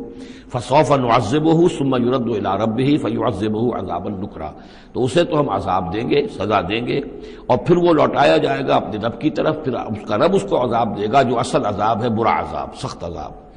فصوف 0.51 0.91
نعذب 0.91 1.46
ہو 1.53 1.68
سما 1.68 1.98
یورد 1.98 2.46
رب 2.46 2.79
ہی 2.79 2.98
فیوزب 2.98 3.60
ہو 3.62 3.75
عذاب 3.79 4.06
النکرا 4.06 4.51
تو 4.94 5.03
اسے 5.03 5.24
تو 5.24 5.39
ہم 5.39 5.50
عذاب 5.50 5.94
دیں 5.94 6.10
گے، 6.10 6.27
سزا 6.27 6.62
دیں 6.62 6.88
گے 6.88 7.00
اور 7.48 7.58
پھر 7.58 7.77
وہ 7.77 7.94
لوٹایا 7.94 8.38
جائے 8.38 8.68
گا 8.68 8.75
اپنے 8.75 9.06
رب 9.08 9.22
کی 9.22 9.29
طرف، 9.29 9.63
پھر 9.63 9.74
اس 9.74 10.08
کا 10.08 10.18
رب 10.18 10.36
اس 10.36 10.46
کو 10.50 10.63
عذاب 10.65 10.98
دے 10.98 11.08
گا 11.12 11.22
جو 11.22 11.39
اصل 11.39 11.65
عذاب 11.65 12.03
ہے، 12.03 12.10
برا 12.10 12.39
عذاب، 12.39 12.75
سخت 12.75 13.03
عذاب۔ 13.03 13.49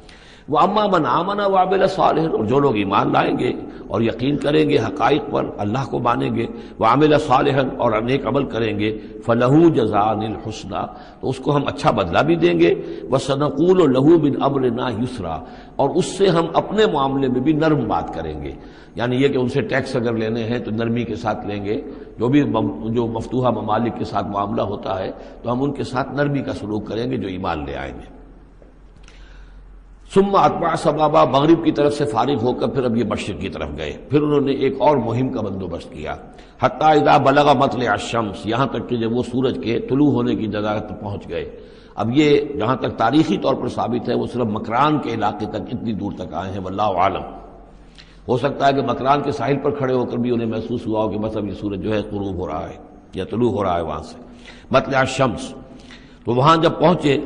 وہ 0.49 0.59
اما 0.59 0.85
من 0.87 1.05
آمنا 1.07 1.45
وابل 1.47 1.87
صالح 1.87 2.27
اور 2.27 2.45
جو 2.45 2.59
لوگ 2.59 2.75
ایمان 2.75 3.11
لائیں 3.13 3.37
گے 3.39 3.51
اور 3.87 4.01
یقین 4.01 4.37
کریں 4.37 4.69
گے 4.69 4.77
حقائق 4.77 5.31
پر، 5.31 5.45
اللہ 5.57 5.83
کو 5.91 5.99
مانیں 5.99 6.35
گے 6.35 6.45
وہ 6.79 6.85
عامل 6.85 7.17
صالح 7.19 7.59
اور 7.77 7.91
انیک 7.91 8.25
عمل 8.27 8.45
کریں 8.45 8.79
گے 8.79 8.91
فلح 9.25 9.53
جزان 9.75 10.23
الحسنہ، 10.23 10.85
تو 11.19 11.29
اس 11.29 11.39
کو 11.39 11.55
ہم 11.55 11.67
اچھا 11.67 11.91
بدلہ 11.91 12.19
بھی 12.19 12.35
دیں 12.35 12.59
گے 12.59 12.73
وہ 13.09 13.17
سنقول 13.17 13.81
و 13.81 13.87
لہو 13.87 14.17
بن 14.17 14.41
امر 14.43 14.69
نہ 14.69 14.87
یسرا، 14.99 15.35
اور 15.75 15.89
اس 15.89 16.05
سے 16.17 16.27
ہم 16.27 16.45
اپنے 16.53 16.85
معاملے 16.93 17.27
میں 17.27 17.41
بھی 17.41 17.53
نرم 17.53 17.87
بات 17.87 18.13
کریں 18.13 18.41
گے۔ 18.43 18.51
یعنی 18.95 19.15
یہ 19.15 19.27
کہ 19.27 19.37
ان 19.37 19.47
سے 19.47 19.61
ٹیکس 19.61 19.95
اگر 19.95 20.13
لینے 20.13 20.43
ہیں 20.43 20.59
تو 20.59 20.71
نرمی 20.71 21.03
کے 21.03 21.15
ساتھ 21.15 21.45
لیں 21.47 21.63
گے، 21.65 21.81
جو 22.19 22.27
بھی 22.27 22.41
جو 22.93 23.07
مفتوحہ 23.07 23.51
ممالک 23.51 23.97
کے 23.97 24.05
ساتھ 24.05 24.27
معاملہ 24.27 24.61
ہوتا 24.61 24.99
ہے 24.99 25.11
تو 25.43 25.51
ہم 25.51 25.63
ان 25.63 25.73
کے 25.73 25.83
ساتھ 25.83 26.13
نرمی 26.15 26.41
کا 26.41 26.53
سلوک 26.53 26.87
کریں 26.87 27.11
گے 27.11 27.17
جو 27.17 27.27
ایمان 27.27 27.65
لے 27.65 27.75
آئیں 27.75 27.93
گے۔ 27.93 28.22
سما 30.13 30.39
اتبا 30.39 30.75
سبابا 30.75 31.25
مغرب 31.25 31.65
کی 31.65 31.71
طرف 31.71 31.93
سے 31.93 32.05
فارغ 32.05 32.41
ہو 32.41 32.53
کر 32.53 32.67
پھر 32.67 32.83
اب 32.83 32.97
یہ 32.97 33.03
مشرق 33.03 33.41
کی 33.41 33.49
طرف 33.49 33.69
گئے۔ 33.77 33.97
پھر 34.09 34.21
انہوں 34.21 34.41
نے 34.41 34.51
ایک 34.51 34.75
اور 34.79 34.97
مہم 34.97 35.29
کا 35.29 35.41
بندوبست 35.41 35.91
کیا۔ 35.91 36.15
حتیٰ 36.61 37.01
ادا 37.01 37.17
بلغا 37.17 37.53
متل 37.53 37.83
شمس 37.99 38.45
یہاں 38.45 38.65
تک 38.65 38.89
کہ 38.89 38.97
جب 38.97 39.13
وہ 39.13 39.23
سورج 39.23 39.59
کے 39.63 39.79
طلوع 39.79 40.11
ہونے 40.11 40.35
کی 40.35 40.47
جگہ 40.47 40.79
تک 40.79 41.01
پہنچ 41.01 41.29
گئے۔ 41.29 41.59
اب 41.95 42.09
یہ 42.13 42.41
جہاں 42.59 42.75
تک 42.75 42.97
تاریخی 42.97 43.37
طور 43.37 43.53
پر 43.53 43.67
ثابت 43.67 44.09
ہے، 44.09 44.13
وہ 44.13 44.27
صرف 44.27 44.45
مکران 44.45 44.99
کے 44.99 45.13
علاقے 45.13 45.45
تک 45.45 45.61
اتنی 45.71 45.93
دور 45.93 46.11
تک 46.17 46.33
آئے 46.33 46.51
ہیں، 46.51 46.59
واللہ 46.59 46.81
عالم۔ 46.81 47.23
ہو 48.27 48.37
سکتا 48.37 48.67
ہے 48.67 48.73
کہ 48.73 48.81
مکران 48.81 49.21
کے 49.21 49.31
ساحل 49.31 49.57
پر 49.63 49.71
کھڑے 49.71 49.93
ہو 49.93 50.05
کر 50.05 50.17
بھی 50.17 50.31
انہیں 50.31 50.49
محسوس 50.49 50.87
ہوا 50.87 51.03
ہو 51.03 51.09
کہ 51.09 51.17
بس 51.17 51.37
اب 51.37 51.47
یہ 51.47 51.53
سورج 51.53 51.83
جو 51.83 51.93
ہے 51.93 52.01
قروب 52.01 52.35
ہو 52.37 52.47
رہا 52.47 52.69
ہے 52.69 52.77
یا 53.13 53.25
طلوع 53.25 53.51
ہو 53.51 53.63
رہا 53.63 53.77
ہے 53.77 53.81
وہاں 53.81 54.03
سے۔ 54.03 54.17
متل 54.71 54.93
شمس 55.07 55.53
تو 56.25 56.33
وہاں 56.33 56.57
جب 56.57 56.71
پہنچے 56.79 57.17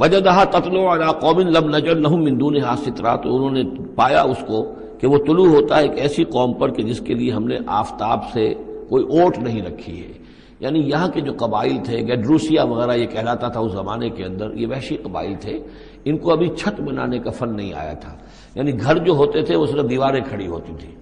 وجدہ 0.00 0.44
قتل 0.50 0.76
قوم 1.20 1.40
لم 1.40 1.76
نجر 1.76 1.94
نہ 1.94 2.08
مندون 2.08 2.56
سترا 2.60 3.16
تو 3.16 3.36
انہوں 3.36 3.50
نے 3.50 3.62
پایا 3.94 4.22
اس 4.22 4.44
کو 4.46 4.74
کہ 4.98 5.06
وہ 5.06 5.18
طلوع 5.26 5.48
ہوتا 5.48 5.76
ہے 5.76 5.82
ایک 5.82 5.98
ایسی 5.98 6.24
قوم 6.24 6.54
پر 6.54 6.70
کہ 6.70 6.82
جس 6.82 7.00
کے 7.00 7.14
لیے 7.14 7.32
ہم 7.32 7.44
نے 7.44 7.58
آفتاب 7.66 8.18
سے 8.32 8.54
کوئی 8.88 9.04
اوٹ 9.04 9.38
نہیں 9.38 9.62
رکھی 9.62 10.00
ہے۔ 10.00 10.12
یعنی 10.60 10.78
یہاں 10.78 11.08
کے 11.08 11.20
جو 11.20 11.32
قبائل 11.36 11.78
تھے، 11.84 11.96
گیڈروسیا 11.98 12.64
وغیرہ 12.64 12.96
یہ 12.96 13.06
کہلاتا 13.06 13.48
تھا 13.48 13.60
اس 13.60 13.72
زمانے 13.72 14.10
کے 14.10 14.24
اندر، 14.24 14.54
یہ 14.54 14.66
وحشی 14.66 14.96
قبائل 14.96 15.34
تھے، 15.40 15.58
ان 16.04 16.18
کو 16.18 16.32
ابھی 16.32 16.48
چھت 16.48 16.80
بنانے 16.80 17.18
کا 17.18 17.30
فن 17.30 17.56
نہیں 17.56 17.72
آیا 17.72 17.92
تھا۔ 17.92 18.16
یعنی 18.54 18.80
گھر 18.80 18.98
جو 18.98 19.12
ہوتے 19.12 19.42
تھے 19.42 19.56
وہ 19.56 19.66
صرف 19.66 19.90
دیواریں 19.90 20.20
کھڑی 20.28 20.46
ہوتی 20.46 20.72
تھیں۔ 20.80 20.96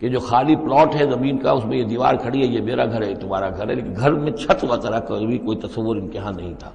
کہ 0.00 0.08
جو 0.08 0.18
خالی 0.18 0.56
پلاٹ 0.56 0.94
ہے 0.94 1.04
زمین 1.10 1.38
کا، 1.38 1.50
اس 1.50 1.66
میں 1.66 1.78
یہ 1.78 1.84
دیوار 1.84 2.14
کھڑی 2.14 2.40
ہے، 2.40 2.46
یہ 2.46 2.60
میرا 2.60 2.84
گھر 2.84 3.02
ہے 3.02 3.14
تمہارا 3.14 3.48
گھر 3.48 3.68
ہے، 3.68 3.74
لیکن 3.74 3.92
گھر 4.00 4.12
میں 4.12 4.32
چھت 4.32 4.64
وغیرہ 4.64 5.00
کا 5.00 5.18
بھی 5.18 5.38
کوئی 5.38 5.58
تصور 5.58 5.96
ان 5.96 6.08
کے 6.08 6.18
یہاں 6.18 6.32
نہیں 6.36 6.54
تھا۔ 6.58 6.70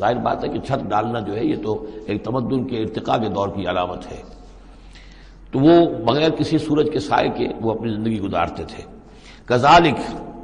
ظاہر 0.00 0.16
بات 0.16 0.44
ہے 0.44 0.48
کہ 0.48 0.58
چھت 0.58 0.90
ڈالنا 0.90 1.20
جو 1.20 1.36
ہے 1.36 1.44
یہ 1.44 1.56
تو 1.62 1.86
ایک 2.06 2.24
تمدن 2.24 2.64
کے 2.64 2.76
ارتقاء 2.82 3.16
کے 3.16 3.28
دور 3.28 3.48
کی 3.48 3.66
علامت 3.66 4.12
ہے۔ 4.12 4.22
تو 5.52 5.58
وہ 5.58 5.74
بغیر 6.06 6.30
کسی 6.30 6.58
سورج 6.58 6.88
کے 6.92 6.98
سائے 6.98 7.28
کے 7.28 7.48
وہ 7.60 7.70
اپنی 7.70 7.92
زندگی 7.94 8.20
گزارتے 8.20 8.64
تھے۔ 8.64 8.82
کزالک 9.44 9.98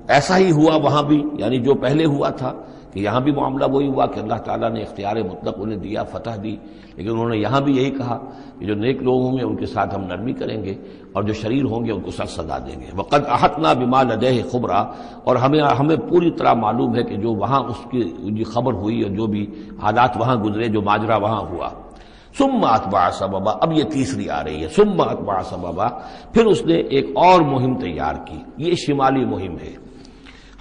ایسا 0.09 0.39
ہی 0.39 0.51
ہوا 0.51 0.77
وہاں 0.77 1.03
بھی 1.03 1.23
یعنی 1.39 1.59
جو 1.59 1.75
پہلے 1.75 2.05
ہوا 2.05 2.31
تھا 2.31 2.53
کہ 2.97 3.01
یہاں 3.03 3.21
بھی 3.21 3.33
معاملہ 3.33 3.65
وہی 3.71 3.89
ہوا 3.89 4.07
کہ 4.07 4.21
اللہ 4.21 4.35
تعالیٰ 4.35 4.71
نے 4.71 4.81
اختیار 4.81 5.17
مطلق 5.17 5.55
انہیں 5.59 5.79
دیا، 5.79 6.05
فتح 6.05 6.31
دی، 6.43 6.57
لیکن 6.97 7.11
انہوں 7.11 7.29
نے 7.29 7.39
یہاں 7.39 7.61
بھی 7.61 7.77
یہی 7.77 7.91
کہا 7.91 8.19
کہ 8.59 8.67
جو 8.67 8.75
نیک 8.75 9.03
لوگ 9.03 9.23
ہوں 9.23 9.39
گے 9.39 9.43
ان 9.43 9.57
کے 9.57 9.67
ساتھ 9.67 9.95
ہم 9.95 10.01
نرمی 10.01 10.33
کریں 10.33 10.65
گے 10.65 10.75
اور 11.13 11.23
جو 11.23 11.33
شریر 11.33 11.65
ہوں 11.65 11.85
گے 11.85 11.93
ان 11.93 12.01
کو 12.01 12.11
سخت 12.11 12.29
سزا 12.29 12.59
دیں 12.59 12.81
گے۔ 12.81 12.87
وقت 12.95 13.15
احتنا 13.15 13.73
بما 13.73 14.03
لدہ 14.03 14.27
خبرا 14.53 14.79
اور 15.25 15.37
ہمیں 15.37 15.61
ہمیں 15.81 15.97
پوری 15.97 16.31
طرح 16.31 16.53
معلوم 16.53 16.97
ہے 16.97 17.03
کہ 17.03 17.17
جو 17.17 17.33
وہاں 17.33 17.61
اس 17.61 17.87
کی 17.91 18.45
خبر 18.45 18.73
ہوئی 18.73 19.03
اور 19.03 19.11
جو 19.11 19.27
بھی 19.27 19.47
حالات 19.83 20.17
وہاں 20.17 20.37
گزرے، 20.37 20.69
جو 20.69 20.83
ماجرا 20.83 21.17
وہاں 21.17 21.41
ہوا۔ 21.41 21.69
سم 22.39 22.65
اتبا 22.65 23.11
سببا، 23.11 23.53
اب 23.61 23.73
یہ 23.73 23.83
تیسری 23.83 24.29
آ 24.29 24.45
رہی 24.45 24.63
ہے۔ 24.63 24.69
سم 24.69 25.01
اتبا 25.01 25.43
سببا، 25.43 25.89
پھر 26.33 26.47
اس 26.47 26.67
نے 26.67 26.75
ایک 26.75 27.07
اور 27.15 27.41
مہم 27.41 27.75
تیار 27.75 28.15
کی۔ 28.27 28.39
یہ 28.57 28.75
شمالی 28.75 29.25
مہم 29.25 29.57
ہے۔ 29.63 29.86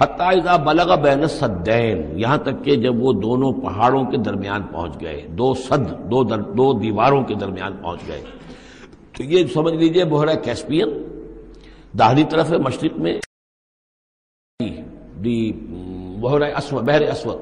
حتیٰ 0.01 0.57
بلغ 0.63 1.01
بین 1.01 1.27
صدین 1.27 2.19
یہاں 2.19 2.37
تک 2.37 2.63
کہ 2.63 2.75
جب 2.75 3.03
وہ 3.03 3.13
دونوں 3.13 3.53
پہاڑوں 3.53 4.03
کے 4.03 4.17
درمیان 4.17 4.61
پہنچ 4.61 5.01
گئے، 5.01 5.21
دو 5.29 5.53
صد، 5.53 6.11
دو 6.11 6.23
در، 6.23 6.41
دو 6.41 6.73
دیواروں 6.73 7.23
کے 7.23 7.35
درمیان 7.35 7.73
پہنچ 7.81 7.99
گئے۔ 8.07 8.23
تو 9.17 9.23
یہ 9.23 9.47
سمجھ 9.47 9.73
لیجیے 9.73 10.05
بحرہ 10.05 10.35
کیسپین 10.35 10.89
داہنی 11.99 12.23
طرف 12.23 12.51
ہے، 12.51 12.57
مشرق 12.57 12.97
میں۔ 12.97 13.19
دی 15.23 15.51
بحرہ 16.21 16.57
اسود، 16.57 16.83
بحر 16.83 17.01
اسود۔ 17.01 17.39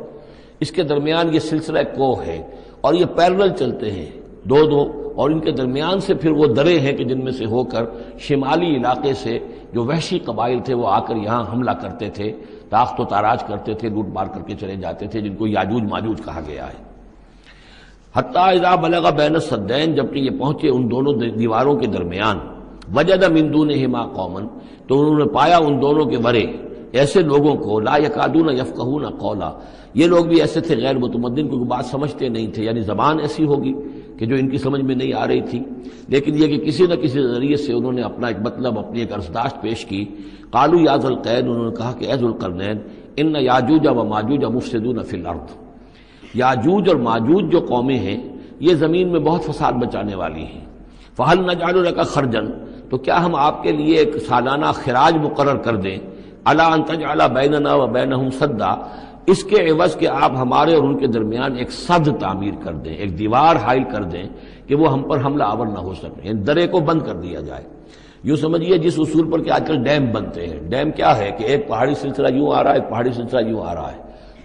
اس 0.59 0.71
کے 0.71 0.83
درمیان 0.83 1.33
یہ 1.33 1.39
سلسلہ 1.39 1.79
کو 1.97 2.21
ہے 2.21 2.47
اور 2.81 2.93
یہ 2.93 3.05
پیرل 3.05 3.55
چلتے 3.59 3.91
ہیں، 3.91 4.11
دو 4.43 4.65
دو۔ 4.69 4.99
اور 5.15 5.29
ان 5.29 5.39
کے 5.39 5.51
درمیان 5.51 5.99
سے 5.99 6.13
پھر 6.13 6.31
وہ 6.31 6.45
درے 6.45 6.79
ہیں 6.79 6.93
کہ 6.93 7.03
جن 7.03 7.23
میں 7.23 7.31
سے 7.31 7.45
ہو 7.45 7.63
کر 7.63 7.85
شمالی 8.19 8.75
علاقے 8.75 9.13
سے 9.13 9.39
جو 9.73 9.83
وحشی 9.83 10.19
قبائل 10.19 10.59
تھے 10.59 10.73
وہ 10.73 10.87
آ 10.87 10.99
کر 10.99 11.15
یہاں 11.15 11.43
حملہ 11.53 11.71
کرتے 11.71 12.09
تھے، 12.09 12.33
تاخت 12.69 12.99
و 12.99 13.05
تاراج 13.05 13.43
کرتے 13.43 13.73
تھے، 13.73 13.89
لوٹ 13.89 14.07
مار 14.07 14.25
کر 14.25 14.41
کے 14.41 14.55
چلے 14.55 14.75
جاتے 14.75 15.07
تھے، 15.07 15.21
جن 15.21 15.35
کو 15.35 15.47
یاجوج 15.47 15.83
ماجوج 15.83 16.21
کہا 16.25 16.41
گیا 16.47 16.67
ہے۔ 16.67 16.93
حتیٰ 18.15 18.47
اذا 18.47 18.75
بلغ 18.75 19.09
بین 19.15 19.33
الصدین 19.33 19.95
جبکہ 19.95 20.19
یہ 20.19 20.29
پہنچے 20.39 20.69
ان 20.69 20.91
دونوں 20.91 21.13
دیواروں 21.13 21.75
کے 21.75 21.87
درمیان۔ 21.87 22.39
وجد 22.95 23.23
مندون 23.23 23.71
ہما 23.71 24.05
قومن 24.05 24.47
تو 24.87 25.01
انہوں 25.01 25.19
نے 25.19 25.25
پایا 25.25 25.57
ان 25.57 25.81
دونوں 25.81 26.05
کے 26.05 26.17
برے 26.17 26.45
ایسے 26.91 27.21
لوگوں 27.21 27.55
کو، 27.55 27.79
لا 27.79 27.97
یقادون 27.97 28.53
یفقہون 28.53 29.05
قولا۔ 29.09 29.51
یہ 29.93 30.07
لوگ 30.07 30.25
بھی 30.25 30.41
ایسے 30.41 30.61
تھے، 30.61 30.75
غیر 30.77 30.97
متمدن 30.97 31.47
کیونکہ 31.49 31.65
بات 31.65 31.85
سمجھتے 31.85 32.29
نہیں 32.29 32.47
تھے 32.47 32.63
یعنی 32.63 32.81
زبان 32.81 33.19
ایسی 33.19 33.45
ہوگی۔ 33.45 33.73
کہ 34.17 34.25
جو 34.25 34.35
ان 34.35 34.49
کی 34.49 34.57
سمجھ 34.57 34.81
میں 34.81 34.95
نہیں 34.95 35.13
آ 35.13 35.27
رہی 35.27 35.41
تھی۔ 35.41 35.59
لیکن 36.07 36.33
یہ 36.33 36.47
کہ 36.47 36.57
کسی 36.57 36.85
نہ 36.85 36.93
کسی 36.93 37.33
ذریعے 37.33 37.55
سے 37.55 37.73
انہوں 37.73 37.91
نے 37.91 38.01
اپنا 38.01 38.27
ایک 38.27 38.37
مطلب 38.39 38.79
اپنی 38.79 38.99
ایک 38.99 39.13
ارسداشت 39.13 39.61
پیش 39.61 39.85
کی۔ 39.85 40.05
کالو 40.51 40.79
یاز 40.79 41.05
القید 41.05 41.43
انہوں 41.43 41.69
نے 41.69 41.75
کہا 41.75 41.93
کہ 41.99 42.05
ایز 42.05 42.23
القرنین 42.23 42.77
ان 43.15 43.33
یاجوج 43.39 43.87
و 43.87 44.03
ماجوج 44.03 44.43
مفسدون 44.43 45.03
فی 45.03 45.17
الارض۔ 45.17 45.57
یاجوج 46.33 46.89
اور 46.89 46.95
ماجوج 46.95 47.51
جو 47.51 47.59
قومیں 47.59 47.99
ہیں، 47.99 48.23
یہ 48.59 48.73
زمین 48.73 49.11
میں 49.11 49.19
بہت 49.19 49.43
فساد 49.43 49.73
بچانے 49.73 50.15
والی 50.15 50.43
ہیں۔ 50.43 50.65
فہل 51.17 51.39
نجال 51.39 51.93
کا 51.95 52.03
خرجن 52.03 52.45
تو 52.89 52.97
کیا 52.97 53.25
ہم 53.25 53.35
آپ 53.35 53.63
کے 53.63 53.71
لیے 53.71 53.95
ایک 53.95 54.17
سالانہ 54.17 54.65
خراج 54.65 55.17
مقرر 55.17 55.57
کر 55.57 55.75
دیں؟ 55.75 55.97
اللہ 56.45 56.61
انتج 56.61 57.03
اعلیٰ 57.03 57.29
بیننا 57.29 57.73
و 57.73 57.87
بین 57.87 58.31
سدا 58.31 58.75
اس 59.27 59.43
کے 59.43 59.69
عوض 59.69 59.97
کہ 59.97 60.07
آپ 60.07 60.31
ہمارے 60.31 60.75
اور 60.75 60.83
ان 60.83 60.97
کے 60.97 61.07
درمیان 61.07 61.55
ایک 61.57 61.71
صد 61.71 62.09
تعمیر 62.19 62.53
کر 62.63 62.73
دیں، 62.73 62.93
ایک 62.93 63.19
دیوار 63.19 63.55
حائل 63.55 63.83
کر 63.83 64.03
دیں 64.03 64.23
کہ 64.67 64.75
وہ 64.75 64.93
ہم 64.93 65.03
پر 65.03 65.25
حملہ 65.25 65.43
آور 65.43 65.67
نہ 65.67 65.79
ہو 65.79 65.93
سکے۔ 65.93 66.21
یعنی 66.23 66.41
درے 66.41 66.67
کو 66.67 66.79
بند 66.79 67.01
کر 67.01 67.15
دیا 67.15 67.39
جائے۔ 67.39 67.63
یوں 68.23 68.35
سمجھیے 68.35 68.77
جس 68.77 68.99
اصول 68.99 69.31
پر 69.31 69.43
کہ 69.43 69.49
آج 69.49 69.63
کل 69.67 69.83
ڈیم 69.83 70.11
بنتے 70.11 70.47
ہیں۔ 70.47 70.59
ڈیم 70.69 70.91
کیا 70.91 71.17
ہے 71.17 71.31
کہ 71.37 71.43
ایک 71.43 71.67
پہاڑی 71.67 71.95
سلسلہ 71.95 72.27
یوں 72.33 72.51
آ 72.53 72.63
رہا 72.63 72.71
ہے، 72.71 72.75
ایک 72.75 72.89
پہاڑی 72.89 73.11
سلسلہ 73.11 73.49
یوں 73.49 73.61
آ 73.65 73.75
رہا 73.75 73.91
ہے۔ 73.91 73.97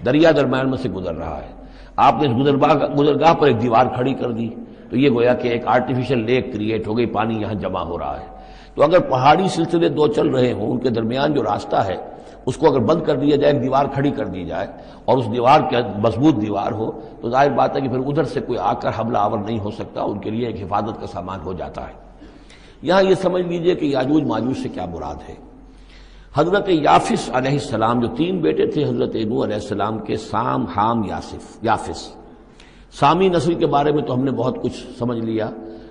دریا 0.07 0.31
درمیان 0.37 0.71
میں 0.71 0.79
سے 0.79 0.89
گزر 0.89 1.15
رہا 1.15 1.41
ہے۔ 1.43 1.65
آپ 1.97 2.15
نے 2.23 2.29
اس 2.29 2.49
گزرگاہ 2.99 3.35
پر 3.35 3.47
ایک 3.47 3.63
دیوار 3.63 3.87
کھڑی 3.87 4.15
کر 4.15 4.31
دی۔ 4.31 4.49
تو 4.91 4.97
یہ 4.97 5.11
گویا 5.11 5.35
کہ 5.35 5.49
ایک 5.49 5.67
آرٹیفیشل 5.67 6.19
لیک 6.19 6.53
کریٹ 6.53 6.89
ہو 6.89 6.97
گئی، 6.97 7.07
پانی 7.07 7.41
یہاں 7.41 7.55
جمع 7.55 7.81
ہو 7.81 7.99
رہا 7.99 8.21
ہے۔ 8.21 8.27
تو 8.75 8.83
اگر 8.83 9.01
پہاڑی 9.01 9.49
سلسلے 9.49 9.89
دو 9.89 10.07
چل 10.07 10.29
رہے 10.29 10.53
ہوں، 10.53 10.71
ان 10.71 10.79
کے 10.79 10.91
درمیان 10.91 11.35
جو 11.35 11.43
راستہ 11.43 11.77
ہے 11.77 12.18
اس 12.49 12.57
کو 12.57 12.67
اگر 12.69 12.81
بند 12.81 13.03
کر 13.05 13.17
دیا 13.17 13.37
جائے، 13.37 13.53
ایک 13.53 13.63
دیوار 13.63 13.87
کھڑی 13.95 14.11
کر 14.11 14.27
دی 14.27 14.45
جائے 14.45 14.67
اور 15.05 15.19
اس 15.19 15.27
دیوار 15.33 15.61
کے 15.71 15.77
مضبوط 16.03 16.35
دیوار 16.43 16.73
ہو، 16.73 16.91
تو 17.21 17.31
ظاہر 17.31 17.51
بات 17.51 17.77
ہے 17.77 17.81
کہ 17.81 17.89
پھر 17.89 17.99
ادھر 17.99 18.25
سے 18.25 18.41
کوئی 18.41 18.59
آ 18.59 18.73
کر 18.73 18.91
حملہ 18.99 19.19
آور 19.19 19.39
نہیں 19.39 19.59
ہو 19.59 19.71
سکتا، 19.71 20.03
ان 20.03 20.19
کے 20.19 20.31
لیے 20.31 20.47
ایک 20.47 20.63
حفاظت 20.63 21.01
کا 21.01 21.07
سامان 21.07 21.41
ہو 21.41 21.53
جاتا 21.53 21.89
ہے۔ 21.89 21.95
یہاں 22.83 23.03
یہ 23.03 23.15
سمجھ 23.15 23.43
لیجیے 23.43 23.75
کہ 23.75 23.87
یاجوج 23.87 24.23
ماجوج 24.23 24.57
سے 24.63 24.69
کیا 24.69 24.87
مراد 24.87 25.29
ہے۔ 25.29 25.35
حضرت 26.35 26.69
یافس 26.69 27.31
علیہ 27.33 27.53
السلام، 27.53 28.01
جو 28.01 28.09
تین 28.17 28.39
بیٹے 28.39 28.67
تھے، 28.67 28.85
حضرت 28.85 29.15
نو 29.15 29.45
علیہ 29.45 29.55
السلام 29.55 29.99
کے 29.99 30.17
سام، 30.17 30.65
حام، 30.65 31.05
یاسف 31.05 31.59
یافس 31.63 32.15
سامی 33.01 33.29
نسل 33.29 33.55
کے 33.55 33.67
بارے 33.67 33.93
میں 33.93 34.03
تو 34.03 34.15
ہم 34.15 34.25
نے 34.25 34.31
بہت 34.31 34.63
کچھ 34.63 34.79
سمجھ 34.99 35.19
لیا 35.19 35.51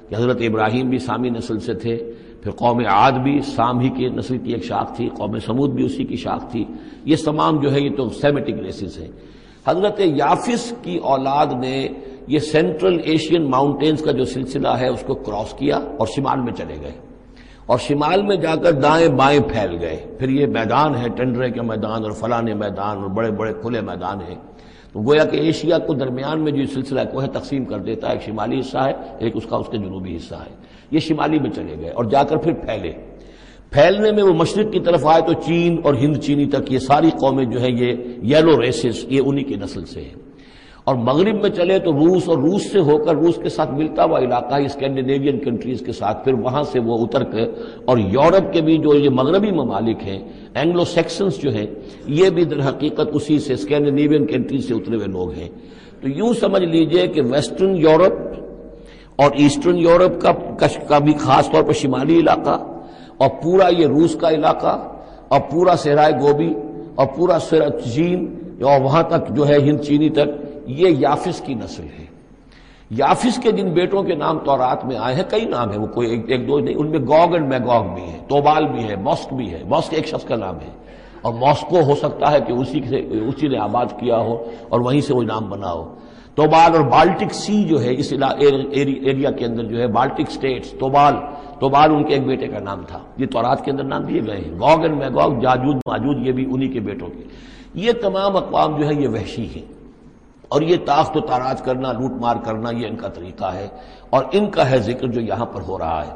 کہ 0.09 0.15
حضرت 0.15 0.37
ابراہیم 0.41 0.89
بھی 0.89 0.99
سامی 0.99 1.29
نسل 1.29 1.59
سے 1.59 1.73
تھے۔ 1.73 1.95
پھر 2.41 2.51
قوم 2.51 2.79
عاد 2.85 3.11
بھی، 3.11 3.41
سام 3.41 3.79
ہی 3.79 3.89
کی 3.89 4.09
نسل 4.09 4.37
کی 4.37 4.53
ایک 4.53 4.63
شاخ 4.63 4.95
تھی، 4.95 5.09
قوم 5.17 5.39
سمود 5.39 5.69
بھی 5.69 5.85
اسی 5.85 6.03
کی 6.03 6.15
شاخ 6.15 6.51
تھی۔ 6.51 6.65
یہ 7.05 7.15
تمام 7.25 7.59
جو 7.59 7.73
ہے 7.73 7.81
یہ 7.81 7.89
تو 7.97 8.09
سیمیٹک 8.09 8.53
ریسز 8.53 8.97
ہیں۔ 8.97 9.07
حضرت 9.67 9.99
یافس 9.99 10.73
کی 10.81 10.97
اولاد 10.97 11.47
نے 11.59 11.87
یہ 12.27 12.39
سینٹرل 12.39 12.97
ایشین 13.03 13.49
ماؤنٹینز 13.49 14.01
کا 14.01 14.11
جو 14.11 14.25
سلسلہ 14.25 14.67
ہے، 14.67 14.87
اس 14.87 15.03
کو 15.07 15.13
کراس 15.13 15.53
کیا 15.53 15.77
اور 15.77 16.07
شمال 16.07 16.39
میں 16.39 16.53
چلے 16.53 16.75
گئے۔ 16.81 16.91
اور 17.65 17.77
شمال 17.77 18.21
میں 18.21 18.35
جا 18.35 18.55
کر 18.55 18.71
دائیں 18.71 19.09
بائیں 19.09 19.39
پھیل 19.39 19.77
گئے۔ 19.81 20.15
پھر 20.19 20.29
یہ 20.29 20.45
میدان 20.45 20.95
ہے، 20.95 21.09
ٹنڈرے 21.09 21.51
کے 21.51 21.61
میدان 21.61 22.03
اور 22.03 22.11
فلانے 22.11 22.53
میدان 22.53 22.97
اور 22.97 23.09
بڑے 23.09 23.31
بڑے 23.31 23.53
کھلے 23.53 23.81
میدان 23.81 24.17
ہیں۔ 24.27 24.35
تو 24.93 24.99
گویا 24.99 25.25
کہ 25.25 25.37
ایشیا 25.37 25.77
کو 25.77 25.93
درمیان 25.93 26.43
میں 26.43 26.51
جو 26.51 26.65
سلسلہ 26.65 27.01
کو 27.11 27.21
ہے 27.21 27.27
تقسیم 27.27 27.65
کر 27.65 27.79
دیتا 27.79 28.07
ہے، 28.07 28.13
ایک 28.13 28.21
شمالی 28.21 28.59
حصہ 28.59 28.77
ہے، 28.77 28.91
ایک 29.19 29.35
اس 29.35 29.45
کا 29.49 29.57
اس 29.57 29.67
کے 29.71 29.77
جنوبی 29.77 30.15
حصہ 30.15 30.35
ہے۔ 30.35 30.66
یہ 30.91 30.99
شمالی 30.99 31.39
میں 31.39 31.49
چلے 31.49 31.75
گئے 31.81 31.89
اور 31.89 32.05
جا 32.05 32.23
کر 32.23 32.37
پھر 32.37 32.53
پھیلے۔ 32.53 32.91
پھیلنے 33.71 34.11
میں 34.11 34.23
وہ 34.23 34.33
مشرق 34.33 34.73
کی 34.73 34.79
طرف 34.79 35.05
آئے 35.05 35.21
تو 35.21 35.33
چین 35.33 35.77
اور 35.83 35.93
ہند 35.93 36.17
چینی 36.17 36.45
تک 36.45 36.71
یہ 36.73 36.79
ساری 36.79 37.09
قومیں 37.19 37.45
جو 37.45 37.61
ہیں 37.61 37.71
یہ 37.71 37.95
یلو 38.35 38.61
ریسز 38.61 39.05
یہ 39.09 39.21
انہی 39.25 39.43
کی 39.43 39.55
نسل 39.55 39.85
سے 39.85 40.01
ہیں۔ 40.01 40.27
اور 40.83 40.95
مغرب 40.95 41.41
میں 41.41 41.49
چلے 41.49 41.79
تو 41.79 41.91
روس 41.91 42.29
اور 42.29 42.37
روس 42.37 42.71
سے 42.71 42.79
ہو 42.79 42.97
کر 42.97 43.15
روس 43.15 43.35
کے 43.35 43.49
ساتھ 43.49 43.71
ملتا 43.73 44.03
ہوا 44.03 44.19
علاقہ 44.19 44.55
اسکینڈینیوین 44.55 45.39
کنٹریز 45.39 45.79
کے 45.85 45.91
ساتھ، 45.91 46.25
پھر 46.25 46.33
وہاں 46.33 46.63
سے 46.63 46.79
وہ 46.79 46.97
اتر 46.97 47.23
کر۔ 47.23 47.41
اور 47.85 47.97
یورپ 47.97 48.53
کے 48.53 48.61
بھی 48.61 48.77
جو 48.77 48.95
یہ 48.95 49.09
مغربی 49.09 49.51
ممالک 49.51 50.03
ہیں 50.03 50.19
اینگلو 50.53 50.85
سیکسنز 50.85 51.37
جو 51.37 51.51
ہیں، 51.51 51.65
یہ 52.07 52.29
بھی 52.29 52.43
در 52.43 52.69
حقیقت 52.69 53.07
اسی 53.13 53.39
سے 53.39 53.53
اسکینڈینیوین 53.53 54.25
کنٹریز 54.25 54.67
سے 54.67 54.73
اترے 54.73 54.95
ہوئے 54.95 55.07
لوگ 55.07 55.31
ہیں۔ 55.31 55.49
تو 56.01 56.09
یوں 56.09 56.33
سمجھ 56.33 56.63
لیجیے 56.63 57.07
کہ 57.07 57.21
ویسٹرن 57.21 57.77
یورپ 57.77 58.13
اور 59.19 59.31
ایسٹرن 59.33 59.77
یورپ 59.77 60.21
کا 60.21 60.31
کا 60.87 60.97
بھی 60.99 61.13
خاص 61.13 61.49
طور 61.51 61.63
پر 61.63 61.73
شمالی 61.73 62.19
علاقہ، 62.19 62.57
اور 63.17 63.29
پورا 63.43 63.67
یہ 63.69 63.87
روس 63.87 64.15
کا 64.15 64.29
علاقہ، 64.29 64.77
اور 65.27 65.39
پورا 65.51 65.75
صحرائے 65.75 66.13
گوبی، 66.21 66.53
اور 66.95 67.07
پورا 67.07 67.37
چین 67.39 68.25
اور 68.63 68.81
وہاں 68.81 69.03
تک 69.03 69.29
جو 69.29 69.47
ہے 69.47 69.57
ہند 69.59 69.81
چینی 69.81 70.09
تک، 70.09 70.29
یہ 70.67 70.95
یافس 70.99 71.41
کی 71.41 71.53
نسل 71.53 71.87
ہے۔ 71.99 72.05
یافس 72.91 73.39
کے 73.43 73.51
جن 73.51 73.69
بیٹوں 73.73 74.03
کے 74.03 74.15
نام 74.15 74.39
تورات 74.39 74.85
میں 74.85 74.97
آئے 74.97 75.15
ہیں، 75.15 75.23
کئی 75.29 75.45
نام 75.45 75.71
ہیں، 75.71 75.79
وہ 75.79 75.87
کوئی 75.87 76.09
ایک 76.09 76.29
ایک 76.29 76.47
دو 76.47 76.59
نہیں، 76.59 76.75
ان 76.75 76.89
میں 76.91 76.99
گوگ 76.99 77.33
اینڈ 77.33 77.47
میگوگ 77.47 77.93
بھی 77.93 78.03
ہے 78.03 78.17
توبال 78.27 78.65
بھی 78.65 78.83
ہے 78.83 78.95
ماسک 78.95 79.33
بھی 79.33 79.51
ہے 79.51 79.63
ماسک 79.69 79.93
ایک 79.93 80.07
شخص 80.07 80.25
کا 80.25 80.35
نام 80.35 80.55
ہے۔ 80.55 80.71
اور 81.21 81.33
ماسکو 81.33 81.81
ہو 81.81 81.95
سکتا 81.95 82.31
ہے 82.31 82.39
کہ 82.47 82.53
اسی 82.53 82.81
سے، 82.89 82.99
اسی 83.27 83.47
نے 83.47 83.57
آباد 83.57 83.85
کیا 83.99 84.17
ہو، 84.17 84.35
اور 84.69 84.79
وہیں 84.79 85.01
سے 85.01 85.13
وہ 85.13 85.23
نام 85.23 85.49
بنا 85.49 85.71
ہو۔ 85.71 85.83
توبال 86.37 86.75
اور 86.75 86.83
بالٹک 86.83 87.33
سی 87.33 87.63
جو 87.63 87.81
ہے، 87.81 87.93
اس 87.97 88.13
ایریا 88.71 89.31
کے 89.31 89.45
اندر 89.45 89.63
جو 89.63 89.79
ہے، 89.79 89.87
بالٹک 89.87 90.31
سٹیٹس، 90.31 90.71
توبال. 90.71 91.13
توبال 91.59 91.91
ان 91.91 92.03
کے 92.03 92.13
ایک 92.13 92.27
بیٹے 92.27 92.47
کا 92.47 92.59
نام 92.59 92.81
تھا۔ 92.87 92.99
یہ 93.17 93.25
تورات 93.25 93.65
کے 93.65 93.71
اندر 93.71 93.83
نام 93.83 94.03
دیے 94.03 94.21
گئے 94.27 94.37
ہیں۔ 94.37 94.51
گوگ 94.51 94.81
اینڈ 94.81 94.97
میگوگ، 94.97 95.33
جاجود، 95.33 95.75
ماجود، 95.75 96.27
یہ 96.27 96.31
بھی 96.31 96.45
انہی 96.53 96.67
کے 96.67 96.79
بیٹوں 96.79 97.07
کے۔ 97.07 97.23
یہ 97.73 97.91
تمام 97.91 98.37
اقوام 98.37 98.81
جو 98.81 98.87
ہے، 98.87 98.93
یہ 98.93 99.07
وحشی 99.07 99.45
ہیں۔ 99.45 99.73
اور 100.47 100.61
یہ 100.61 100.75
تاخت 100.85 101.17
و 101.17 101.19
تاراج 101.19 101.61
کرنا، 101.61 101.91
لوٹ 101.91 102.11
مار 102.21 102.35
کرنا، 102.35 102.69
یہ 102.71 102.87
ان 102.87 102.95
کا 102.95 103.07
طریقہ 103.07 103.45
ہے۔ 103.45 103.67
اور 104.09 104.23
ان 104.31 104.49
کا 104.49 104.69
ہے 104.69 104.77
ذکر 104.77 105.07
جو 105.07 105.21
یہاں 105.21 105.45
پر 105.45 105.61
ہو 105.61 105.79
رہا 105.79 106.07
ہے۔ 106.07 106.11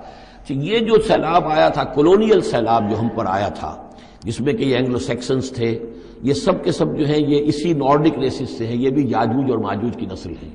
یہ 0.50 0.80
جو 0.80 1.01
سیلاب 1.01 1.48
آیا 1.48 1.70
تھا 1.70 1.84
کولونیل 1.84 2.42
سیلاب 2.42 2.90
جو 2.90 3.00
ہم 3.00 3.10
پر 3.16 3.25
آیا 3.28 3.50
تھا، 3.50 3.90
جس 4.20 4.42
میں 4.42 4.54
کہ 4.54 4.63
یہ 4.63 4.75
اینگلو 4.75 4.98
سیکسنز 4.98 5.51
تھے 5.51 5.80
یہ 6.24 6.34
سب 6.34 6.63
کے 6.63 6.72
سب 6.72 6.98
جو 6.98 7.06
ہیں 7.06 7.18
یہ 7.18 7.48
اسی 7.48 7.74
نارڈک 7.74 8.20
ریسس 8.20 8.58
سے 8.58 8.68
ہیں 8.68 8.75
یہ 8.75 8.90
بھی 8.90 9.10
یاجوج 9.12 9.51
اور 9.51 9.60
ماجوج 9.60 9.96
کی 9.98 10.06
نسل 10.12 10.34
ہیں 10.44 10.50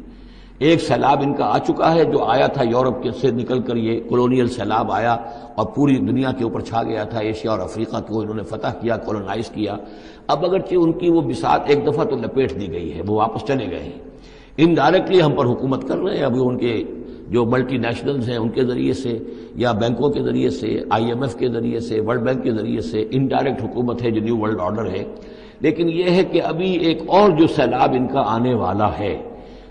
ایک 0.58 0.80
سیلاب 0.80 1.22
ان 1.22 1.32
کا 1.34 1.44
آ 1.44 1.58
چکا 1.58 1.92
ہے 1.94 2.04
جو 2.04 2.22
آیا 2.24 2.46
تھا 2.46 2.62
یورپ 2.62 3.02
کے 3.02 3.10
سے 3.20 3.30
نکل 3.30 3.60
کر 3.62 3.76
یہ 3.76 4.00
کولونیل 4.08 4.46
سیلاب 4.48 4.92
آیا 4.92 5.12
اور 5.54 5.66
پوری 5.74 5.96
دنیا 5.96 6.30
کے 6.38 6.44
اوپر 6.44 6.60
چھا 6.60 6.82
گیا 6.82 7.02
تھا، 7.04 7.18
ایشیا 7.18 7.50
اور 7.50 7.60
افریقہ 7.60 8.00
کو 8.08 8.20
انہوں 8.20 8.34
نے 8.34 8.42
فتح 8.42 8.78
کیا 8.80 8.96
کولونائز 8.96 9.50
کیا۔ 9.50 9.76
اب 10.26 10.44
اگرچہ 10.44 10.74
ان 10.74 10.92
کی 10.92 11.10
وہ 11.10 11.20
بسات 11.20 11.68
ایک 11.68 11.86
دفعہ 11.86 12.04
تو 12.04 12.16
لپیٹ 12.16 12.60
دی 12.60 12.72
گئی 12.72 12.92
ہے، 12.94 13.02
وہ 13.06 13.16
واپس 13.16 13.44
چلے 13.48 13.70
گئے 13.70 13.82
ہیں۔ 13.82 13.98
انڈائریکٹلی 14.58 15.22
ہم 15.22 15.34
پر 15.36 15.46
حکومت 15.46 15.86
کر 15.88 15.98
رہے 15.98 16.16
ہیں، 16.16 16.24
ابھی 16.24 16.40
ان 16.40 16.58
کے 16.58 16.82
جو 17.30 17.44
ملٹی 17.44 17.76
نیشنلز 17.76 18.28
ہیں 18.28 18.36
ان 18.36 18.48
کے 18.48 18.64
ذریعے 18.64 18.92
سے 18.92 19.18
یا 19.54 19.72
بینکوں 19.72 20.10
کے 20.10 20.22
ذریعے 20.22 20.50
سے 20.50 20.76
آئی 20.90 21.06
ایم 21.06 21.22
ایف 21.22 21.34
کے 21.36 21.48
ذریعے 21.48 21.80
سے 21.80 22.00
ورلڈ 22.00 22.22
بینک 22.22 22.42
کے 22.44 22.52
ذریعے 22.52 22.80
سے 22.80 23.04
انڈائریکٹ 23.10 23.62
حکومت 23.64 24.02
ہے، 24.02 24.10
جو 24.10 24.20
نیو 24.20 24.36
ورلڈ 24.38 24.60
آرڈر 24.60 24.90
ہے۔ 24.90 25.04
لیکن 25.60 25.88
یہ 25.88 26.10
ہے 26.10 26.24
کہ 26.24 26.42
ابھی 26.42 26.70
ایک 26.76 27.02
اور 27.06 27.30
جو 27.30 27.46
سیلاب 27.46 27.92
ان 27.92 28.06
کا 28.06 28.22
آنے 28.26 28.54
والا 28.54 28.98
ہے، 28.98 29.22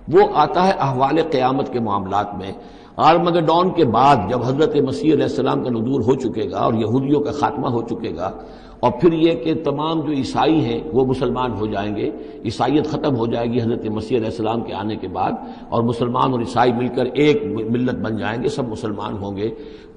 وہ 0.08 0.22
آتا 0.34 0.68
ہے 0.68 0.72
احوال 0.80 1.22
قیامت 1.32 1.74
کے 1.74 1.80
معاملات 1.80 2.36
میں۔ 2.38 2.52
آرمگڈون 2.98 3.74
کے 3.74 3.86
بعد 3.86 4.18
جب 4.30 4.44
حضرت 4.44 4.76
مسیح 4.76 5.14
علیہ 5.14 5.24
السلام 5.24 5.64
کا 5.64 5.70
ندور 5.70 6.02
ہو 6.02 6.16
چکے 6.16 6.52
گا 6.52 6.60
اور 6.60 6.74
یہودیوں 6.74 7.22
کا 7.22 7.32
خاتمہ 7.32 7.68
ہو 7.68 7.82
چکے 7.82 8.16
گا 8.16 8.32
اور 8.80 8.92
پھر 8.92 9.14
یہ 9.14 9.32
کہ 9.32 9.54
تمام 9.64 10.02
جو 10.02 10.12
عیسائی 10.12 10.66
ہیں 10.66 10.80
وہ 10.94 11.06
مسلمان 11.06 11.52
ہو 11.52 11.66
جائیں 11.66 11.96
گے، 11.96 12.12
عیسائیت 12.46 12.88
ختم 12.88 13.16
ہو 13.16 13.28
جائے 13.28 13.48
گی 13.48 13.62
حضرت 13.62 13.86
مسیح 13.86 14.18
علیہ 14.18 14.28
السلام 14.28 14.62
کے 14.62 14.74
آنے 14.74 14.96
کے 14.96 15.08
بعد، 15.08 15.32
اور 15.70 15.84
مسلمان 15.84 16.32
اور 16.32 16.40
عیسائی 16.40 16.74
مل 16.74 16.88
کر 16.88 17.06
ایک 17.14 17.44
ملت 17.46 17.96
بن 17.96 18.18
جائیں 18.18 18.44
گے، 18.44 18.48
سب 18.48 18.68
مسلمان 18.68 19.18
ہوں 19.18 19.38
گے۔ 19.38 19.50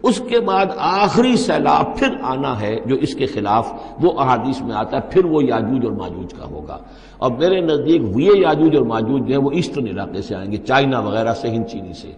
اس 0.02 0.22
کے 0.28 0.40
بعد 0.40 0.66
آخری 0.76 1.36
سیلاب 1.36 1.98
پھر 1.98 2.08
آنا 2.22 2.60
ہے 2.60 2.76
جو 2.86 2.96
اس 2.96 3.14
کے 3.14 3.26
خلاف 3.26 3.72
وہ 4.00 4.12
احادیث 4.18 4.62
میں 4.62 4.74
آتا 4.74 4.96
ہے، 4.96 5.02
پھر 5.10 5.24
وہ 5.24 5.44
یاجوج 5.44 5.84
اور 5.84 5.92
ماجوج 5.92 6.34
کا 6.34 6.46
ہوگا۔ 6.50 6.78
اور 7.18 7.30
میرے 7.30 7.60
نزدیک 7.60 8.02
یہ 8.16 8.30
یاجوج 8.36 8.76
اور 8.76 8.86
ماجوج 8.86 9.28
جو 9.28 9.34
ہیں 9.34 9.44
وہ 9.44 9.50
ایسٹرن 9.50 9.88
علاقے 9.88 10.22
سے 10.22 10.34
آئیں 10.34 10.52
گے، 10.52 10.56
چائنا 10.56 11.00
وغیرہ 11.00 11.34
سے، 11.34 11.48
ہند، 11.50 11.66
چینی 11.66 11.92
سے۔ 11.92 12.12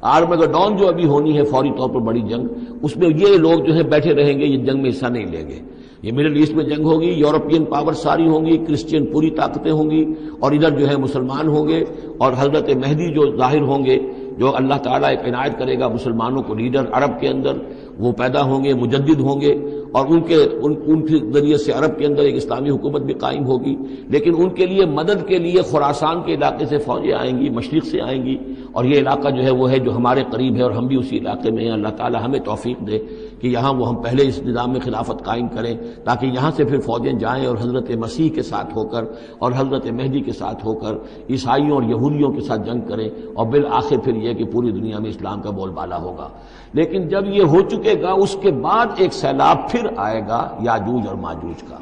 آرمگڈون 0.00 0.76
جو 0.76 0.88
ابھی 0.88 1.06
ہونی 1.06 1.38
ہے، 1.38 1.44
فوری 1.44 1.70
طور 1.78 1.90
پر 1.90 2.00
بڑی 2.00 2.20
جنگ، 2.20 2.46
اس 2.82 2.96
میں 2.96 3.08
یہ 3.08 3.36
لوگ 3.36 3.58
جو 3.58 3.74
ہے 3.74 3.82
بیٹھے 3.82 4.14
رہیں 4.14 4.38
گے، 4.38 4.46
یہ 4.46 4.56
جنگ 4.56 4.82
میں 4.82 4.90
حصہ 4.90 5.06
نہیں 5.06 5.26
لیں 5.26 5.48
گے۔ 5.48 5.60
یہ 6.02 6.12
مڈل 6.12 6.36
ایسٹ 6.36 6.54
میں 6.54 6.64
جنگ 6.64 6.84
ہوگی، 6.84 7.08
یورپین 7.12 7.64
پاور 7.64 7.92
ساری 7.92 8.26
ہوں 8.28 8.46
گی، 8.46 8.56
کرسچین 8.56 9.06
پوری 9.06 9.30
طاقتیں 9.30 9.72
ہوں 9.72 9.90
گی 9.90 10.04
اور 10.40 10.52
ادھر 10.52 10.78
جو 10.78 10.88
ہے 10.88 10.96
مسلمان 10.96 11.48
ہوں 11.48 11.68
گے 11.68 11.84
اور 12.18 12.32
حضرت 12.38 12.68
مہدی 12.76 13.08
جو 13.14 13.36
ظاہر 13.36 13.62
ہوں 13.62 13.84
گے، 13.84 13.98
جو 14.38 14.56
اللہ 14.56 14.78
تعالیٰ 14.82 15.08
ایک 15.10 15.28
عنایت 15.28 15.58
کرے 15.58 15.78
گا 15.78 15.88
مسلمانوں 15.88 16.42
کو، 16.42 16.54
لیڈر 16.54 16.84
عرب 16.92 17.20
کے 17.20 17.28
اندر 17.28 17.58
وہ 17.98 18.12
پیدا 18.12 18.42
ہوں 18.42 18.64
گے، 18.64 18.74
مجدد 18.74 19.20
ہوں 19.20 19.40
گے 19.40 19.54
اور 19.92 20.06
ان 20.06 20.20
کے 20.22 20.36
ان 20.62 20.74
ان 20.86 21.06
کے 21.06 21.18
ذریعے 21.32 21.56
سے 21.56 21.72
عرب 21.72 21.98
کے 21.98 22.06
اندر 22.06 22.22
ایک 22.22 22.36
اسلامی 22.36 22.70
حکومت 22.70 23.02
بھی 23.02 23.14
قائم 23.14 23.46
ہوگی، 23.46 23.74
لیکن 24.08 24.32
ان 24.38 24.50
کے 24.50 24.66
لیے 24.66 24.84
مدد 24.86 25.26
کے 25.28 25.38
لیے 25.38 25.62
خوراسان 25.62 26.22
کے 26.22 26.34
علاقے 26.34 26.66
سے 26.66 26.78
فوجیں 26.78 27.12
آئیں 27.12 27.38
گی، 27.40 27.48
مشرق 27.50 27.86
سے 27.86 28.00
آئیں 28.00 28.24
گی، 28.24 28.36
اور 28.72 28.84
یہ 28.84 28.98
علاقہ 28.98 29.28
جو 29.28 29.42
ہے 29.42 29.50
وہ 29.50 29.70
ہے 29.70 29.78
جو 29.78 29.96
ہمارے 29.96 30.22
قریب 30.32 30.56
ہے 30.56 30.62
اور 30.62 30.70
ہم 30.70 30.86
بھی 30.86 30.96
اسی 30.96 31.18
علاقے 31.18 31.50
میں 31.50 31.64
ہیں۔ 31.64 31.72
اللہ 31.72 31.88
تعالیٰ 31.88 32.24
ہمیں 32.24 32.38
توفیق 32.38 32.86
دے 32.86 32.98
کہ 33.40 33.48
یہاں 33.48 33.72
وہ 33.74 33.88
ہم 33.88 33.96
پہلے 34.02 34.28
اس 34.28 34.42
نظام 34.42 34.72
میں 34.72 34.80
خلافت 34.80 35.24
قائم 35.24 35.48
کریں، 35.48 35.74
تاکہ 36.04 36.26
یہاں 36.26 36.50
سے 36.56 36.64
پھر 36.64 36.80
فوجیں 36.80 37.12
جائیں 37.12 37.46
اور 37.46 37.56
حضرت 37.56 37.90
مسیح 37.90 38.28
کے 38.34 38.42
ساتھ 38.42 38.76
ہو 38.76 38.84
کر 38.88 39.04
اور 39.38 39.52
حضرت 39.56 39.86
مہدی 39.92 40.20
کے 40.20 40.32
ساتھ 40.32 40.66
ہو 40.66 40.74
کر 40.74 40.94
عیسائیوں 41.30 41.70
اور 41.70 41.82
یہودیوں 41.82 42.32
کے 42.32 42.40
ساتھ 42.40 42.66
جنگ 42.66 42.80
کریں 42.80 43.08
اور 43.34 43.46
بالآخر 43.46 43.98
پھر 43.98 44.14
یہ 44.14 44.32
کہ 44.32 44.44
پوری 44.44 44.70
دنیا 44.70 44.98
میں 44.98 45.10
اسلام 45.10 45.40
کا 45.40 45.50
بول 45.50 45.70
بالا 45.70 45.96
ہوگا۔ 46.02 46.28
لیکن 46.74 47.08
جب 47.08 47.26
یہ 47.26 47.42
ہو 47.42 47.60
چکے 47.60 47.94
گا، 48.02 48.12
اس 48.12 48.36
کے 48.42 48.50
بعد 48.50 48.86
ایک 48.96 49.12
سیلاب 49.12 49.70
پھر 49.70 49.79
پھر 49.80 49.90
آئے 49.96 50.20
گا 50.28 50.56
یاجوج 50.62 51.06
اور 51.06 51.14
ماجوج 51.14 51.62
کا۔ 51.62 51.76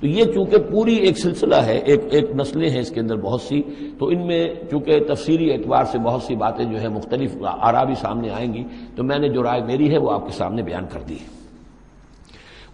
تو 0.00 0.06
یہ 0.06 0.24
چونکہ 0.24 0.56
پوری 0.58 0.94
ایک 0.94 1.18
سلسلہ 1.18 1.54
ہے، 1.54 1.78
ایک 1.78 2.00
ایک 2.10 2.30
نسلیں 2.34 2.70
ہیں 2.70 2.80
اس 2.80 2.90
کے 2.90 3.00
اندر 3.00 3.16
بہت 3.16 3.40
سی، 3.40 3.62
تو 3.98 4.06
ان 4.06 4.26
میں 4.26 4.48
چونکہ 4.70 5.00
تفسیری 5.08 5.52
اعتبار 5.52 5.84
سے 5.84 5.98
بہت 5.98 6.22
سی 6.22 6.36
باتیں 6.36 6.64
جو 6.64 6.80
ہے 6.80 6.88
مختلف 6.88 7.36
آرابی 7.42 7.94
سامنے 7.94 8.30
آئیں 8.30 8.54
گی، 8.54 8.64
تو 8.96 9.04
میں 9.04 9.18
نے 9.18 9.28
جو 9.28 9.42
رائے 9.42 9.62
میری 9.62 9.92
ہے 9.92 9.98
وہ 9.98 10.10
آپ 10.10 10.26
کے 10.26 10.32
سامنے 10.32 10.62
بیان 10.62 10.84
کر 10.92 11.00
دی 11.08 11.14
ہے۔ 11.14 11.26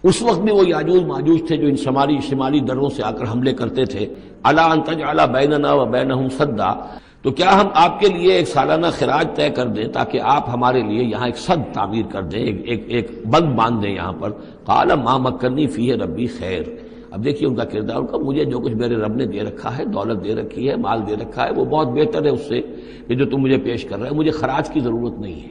اس 0.03 0.21
وقت 0.21 0.39
بھی 0.39 0.51
وہ 0.51 0.67
یاجوج، 0.67 1.03
ماجوج 1.03 1.41
تھے 1.47 1.57
جو 1.57 1.67
ان 1.67 1.75
شمالی 1.75 2.19
شمالی 2.21 2.59
دروں 2.59 2.89
سے 2.89 3.03
آ 3.03 3.11
کر 3.11 3.31
حملے 3.31 3.53
کرتے 3.53 3.85
تھے۔ 3.85 4.05
اللہ 4.43 4.61
انتج 4.61 5.03
اعلیٰ 5.03 5.27
بیننا 5.27 5.73
و 5.73 5.85
بین 5.85 6.29
سدا۔ 6.29 6.73
تو 7.21 7.31
کیا 7.31 7.61
ہم 7.61 7.67
آپ 7.73 7.99
کے 7.99 8.07
لیے 8.07 8.33
ایک 8.33 8.47
سالانہ 8.47 8.87
خراج 8.99 9.27
طے 9.35 9.49
کر 9.49 9.67
دیں 9.67 9.85
تاکہ 9.85 10.19
آپ 10.23 10.49
ہمارے 10.49 10.81
لیے 10.81 11.03
یہاں 11.03 11.25
ایک 11.25 11.37
صد 11.37 11.73
تعمیر 11.73 12.05
کر 12.11 12.21
دیں 12.21 12.39
ایک 12.39 12.61
ایک, 12.65 12.85
ایک 12.87 13.27
بند 13.27 13.55
باندھ 13.55 13.83
دیں 13.83 13.91
یہاں 13.91 14.13
پر؟ 14.13 14.31
کالا 14.65 14.95
ماں 14.95 15.19
مکنی 15.19 15.67
فی 15.67 15.93
ربی 15.93 16.27
خیر۔ 16.27 16.63
اب 17.11 17.23
دیکھیے 17.23 17.49
ان 17.49 17.55
کا 17.55 17.63
کردار 17.63 18.01
کا 18.01 18.17
مجھے 18.17 18.45
جو 18.45 18.59
کچھ 18.59 18.73
میرے 18.73 18.95
رب 18.95 19.15
نے 19.15 19.25
دے 19.25 19.39
رکھا 19.39 19.77
ہے 19.77 19.85
دولت 19.85 20.23
دے 20.23 20.35
رکھی 20.35 20.69
ہے 20.69 20.75
مال 20.75 21.07
دے 21.07 21.15
رکھا 21.15 21.45
ہے 21.45 21.51
وہ 21.51 21.65
بہت 21.65 21.87
بہتر 21.87 22.25
ہے 22.25 22.29
اس 22.29 22.41
سے 22.41 22.61
کہ 23.07 23.15
جو 23.15 23.25
تم 23.25 23.37
مجھے 23.37 23.57
پیش 23.57 23.85
کر 23.85 23.99
رہے 23.99 24.09
ہیں 24.09 24.17
مجھے 24.17 24.31
خراج 24.31 24.69
کی 24.69 24.79
ضرورت 24.79 25.19
نہیں 25.19 25.41
ہے۔ 25.41 25.49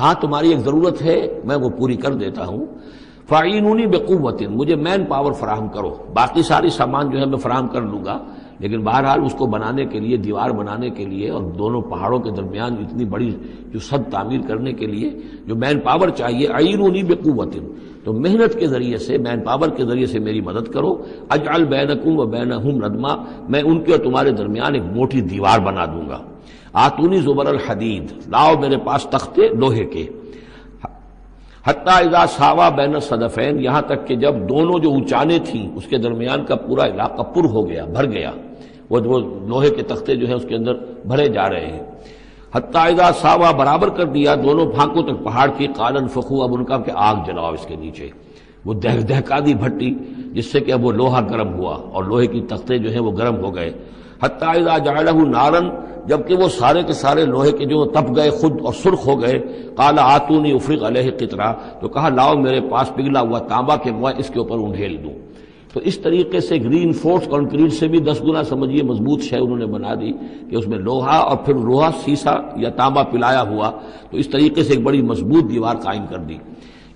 ہاں 0.00 0.14
تمہاری 0.14 0.48
ایک 0.48 0.58
ضرورت 0.58 1.02
ہے 1.02 1.40
میں 1.44 1.56
وہ 1.56 1.68
پوری 1.68 1.96
کر 1.96 2.14
دیتا 2.14 2.46
ہوں۔ 2.46 2.66
فعینونی 3.28 3.86
بقوت۔ 3.86 4.42
مجھے 4.42 4.76
مین 4.76 5.04
پاور 5.04 5.32
فراہم 5.32 5.68
کرو۔ 5.68 5.96
باقی 6.14 6.42
ساری 6.42 6.70
سامان 6.70 7.10
جو 7.10 7.18
ہے 7.18 7.26
میں 7.26 7.38
فراہم 7.38 7.68
کر 7.68 7.82
لوں 7.82 8.04
گا۔ 8.04 8.18
لیکن 8.58 8.80
بہرحال 8.80 9.24
اس 9.24 9.34
کو 9.34 9.46
بنانے 9.46 9.84
کے 9.84 10.00
لیے، 10.00 10.16
دیوار 10.16 10.50
بنانے 10.50 10.90
کے 10.90 11.04
لیے 11.04 11.30
اور 11.30 11.42
دونوں 11.42 11.80
پہاڑوں 11.80 12.18
کے 12.18 12.30
درمیان 12.30 12.72
اتنی 12.72 13.04
بڑی 13.04 13.36
جو 13.72 13.78
سد 13.78 14.10
تعمیر 14.10 14.40
کرنے 14.48 14.72
کے 14.72 14.86
لیے 14.86 15.10
جو 15.46 15.54
مین 15.54 15.80
پاور 15.80 16.08
چاہیے 16.08 16.46
عینونی 16.46 17.02
بقوت 17.02 17.56
تو 18.04 18.12
محنت 18.12 18.58
کے 18.58 18.66
ذریعے 18.66 18.96
سے 18.96 19.18
مین 19.18 19.40
پاور 19.40 19.68
کے 19.68 19.84
ذریعے 19.84 20.06
سے 20.06 20.18
میری 20.18 20.40
مدد 20.40 20.68
کرو۔ 20.68 21.02
اجعل 21.28 21.64
بینکم 21.64 22.18
و 22.18 22.26
بینہم 22.26 22.84
ردما 22.84 23.14
میں 23.48 23.62
ان 23.62 23.84
کے 23.84 23.92
اور 23.92 24.04
تمہارے 24.04 24.30
درمیان 24.30 24.74
ایک 24.74 24.82
موٹی 24.82 25.20
دیوار 25.20 25.58
بنا 25.58 25.84
دوں 25.84 26.08
گا۔ 26.08 26.18
آتونی 26.72 27.16
زبر 27.16 27.46
الحدید۔ 27.46 28.12
لاؤ 28.28 28.54
میرے 28.60 28.76
پاس 28.76 29.06
تختے 29.10 29.48
لوہے 29.48 29.84
کے۔ 29.84 30.06
حتیٰ 31.66 32.06
اذا 32.06 32.26
ساوا 32.26 32.68
بین 32.68 33.00
صدفین، 33.00 33.60
یہاں 33.60 33.82
تک 33.82 34.06
کہ 34.06 34.16
جب 34.16 34.34
دونوں 34.48 34.78
جو 34.78 34.90
اونچانے 34.90 35.38
تھیں، 35.38 35.76
اس 35.76 35.86
کے 35.86 35.98
درمیان 35.98 36.44
کا 36.44 36.54
پورا 36.54 36.86
علاقہ 36.86 37.22
پر 37.22 37.44
ہو 37.44 37.68
گیا، 37.68 37.84
بھر 37.84 38.10
گیا، 38.12 38.30
وہ 38.90 39.00
لوہے 39.48 39.70
کے 39.70 39.82
تختے 39.82 40.16
جو 40.16 40.26
ہیں، 40.26 40.34
اس 40.34 40.46
کے 40.48 40.54
اندر 40.54 40.74
بھرے 41.06 41.28
جا 41.28 41.48
رہے 41.50 41.66
ہیں۔ 41.66 41.82
حتیٰ 42.54 42.86
اذا 42.86 43.10
ساوا 43.20 43.50
برابر 43.50 43.88
کر 43.88 44.04
دیا، 44.04 44.34
دونوں 44.34 44.66
پھانکوں 44.66 45.02
تک 45.02 45.24
پہاڑ 45.24 45.50
کی، 45.56 45.66
قالن 45.76 46.08
فخو، 46.08 46.42
اب 46.42 46.54
ان 46.54 46.64
کا 46.64 46.78
کہ 46.78 46.92
آگ 46.94 47.16
جلاؤ 47.26 47.52
اس 47.52 47.66
کے 47.66 47.76
نیچے۔ 47.76 48.08
وہ 48.64 48.74
دہ 48.74 49.00
دہکا 49.08 49.38
دی 49.46 49.54
بھٹی، 49.54 49.94
جس 50.32 50.52
سے 50.52 50.60
کہ 50.60 50.72
اب 50.72 50.84
وہ 50.84 50.92
لوہا 50.92 51.20
گرم 51.20 51.54
ہوا 51.54 51.74
اور 51.74 52.04
لوہے 52.04 52.26
کی 52.26 52.40
تختے 52.40 52.78
جو 52.78 52.90
ہیں، 52.90 53.00
وہ 53.00 53.12
گرم 53.16 53.36
ہو 53.44 53.54
گئے۔ 53.54 53.72
حتیٰ 54.22 54.48
اذا 54.48 54.78
جعلہ 54.78 55.10
نارن، 55.10 55.68
جبکہ 56.06 56.34
وہ 56.34 56.48
سارے 56.48 56.82
کے 56.82 56.92
سارے 56.92 57.24
لوہے 57.24 57.52
کے 57.52 57.64
جو 57.64 57.84
تپ 57.84 58.16
گئے، 58.16 58.30
خود 58.30 58.60
اور 58.64 58.72
سرخ 58.72 59.06
ہو 59.06 59.20
گئے 59.22 59.38
کالا 59.76 60.02
آتونی 60.14 60.52
افریق 60.52 60.82
علیہ 60.82 61.10
قطرہ، 61.10 61.52
تو 61.80 61.88
کہا، 61.88 62.08
لاؤ 62.08 62.34
میرے 62.36 62.60
پاس 62.60 62.94
پگھلا 62.94 63.20
ہوا 63.20 63.38
تانبا 63.38 63.76
کے 63.76 63.92
میں 63.92 64.12
اس 64.18 64.30
کے 64.30 64.38
اوپر 64.38 64.58
انڈھیل 64.58 65.04
دوں۔ 65.04 65.14
تو 65.72 65.80
اس 65.80 65.98
طریقے 65.98 66.40
سے 66.40 66.56
گرین 66.56 66.92
فورس 66.92 67.26
کانکریٹ 67.26 67.72
سے 67.72 67.88
بھی 67.88 67.98
دس 67.98 68.20
گنا 68.22 68.42
سمجھیے 68.44 68.82
مضبوط 68.82 69.20
شے 69.22 69.36
انہوں 69.36 69.58
نے 69.58 69.66
بنا 69.66 69.94
دی، 69.94 70.12
کہ 70.50 70.56
اس 70.56 70.68
میں 70.68 70.78
لوہا 70.78 71.16
اور 71.16 71.36
پھر 71.36 71.54
لوہا 71.54 71.90
سیسا 72.04 72.34
یا 72.56 72.68
تانبا 72.68 73.02
پلایا 73.02 73.42
ہوا، 73.42 73.70
تو 74.10 74.16
اس 74.16 74.28
طریقے 74.28 74.62
سے 74.62 74.72
ایک 74.72 74.82
بڑی 74.82 75.02
مضبوط 75.02 75.50
دیوار 75.50 75.76
قائم 75.76 76.06
کر 76.10 76.18
دی۔ 76.18 76.38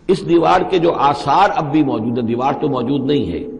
اس 0.08 0.28
دیوار 0.28 0.60
کے 0.70 0.78
جو 0.78 0.92
آثار 0.92 1.50
اب 1.56 1.72
بھی 1.72 1.82
موجود 1.82 2.18
ہیں، 2.18 2.26
دیوار 2.26 2.52
تو 2.60 2.68
موجود 2.68 3.06
نہیں 3.06 3.32
ہے 3.32 3.55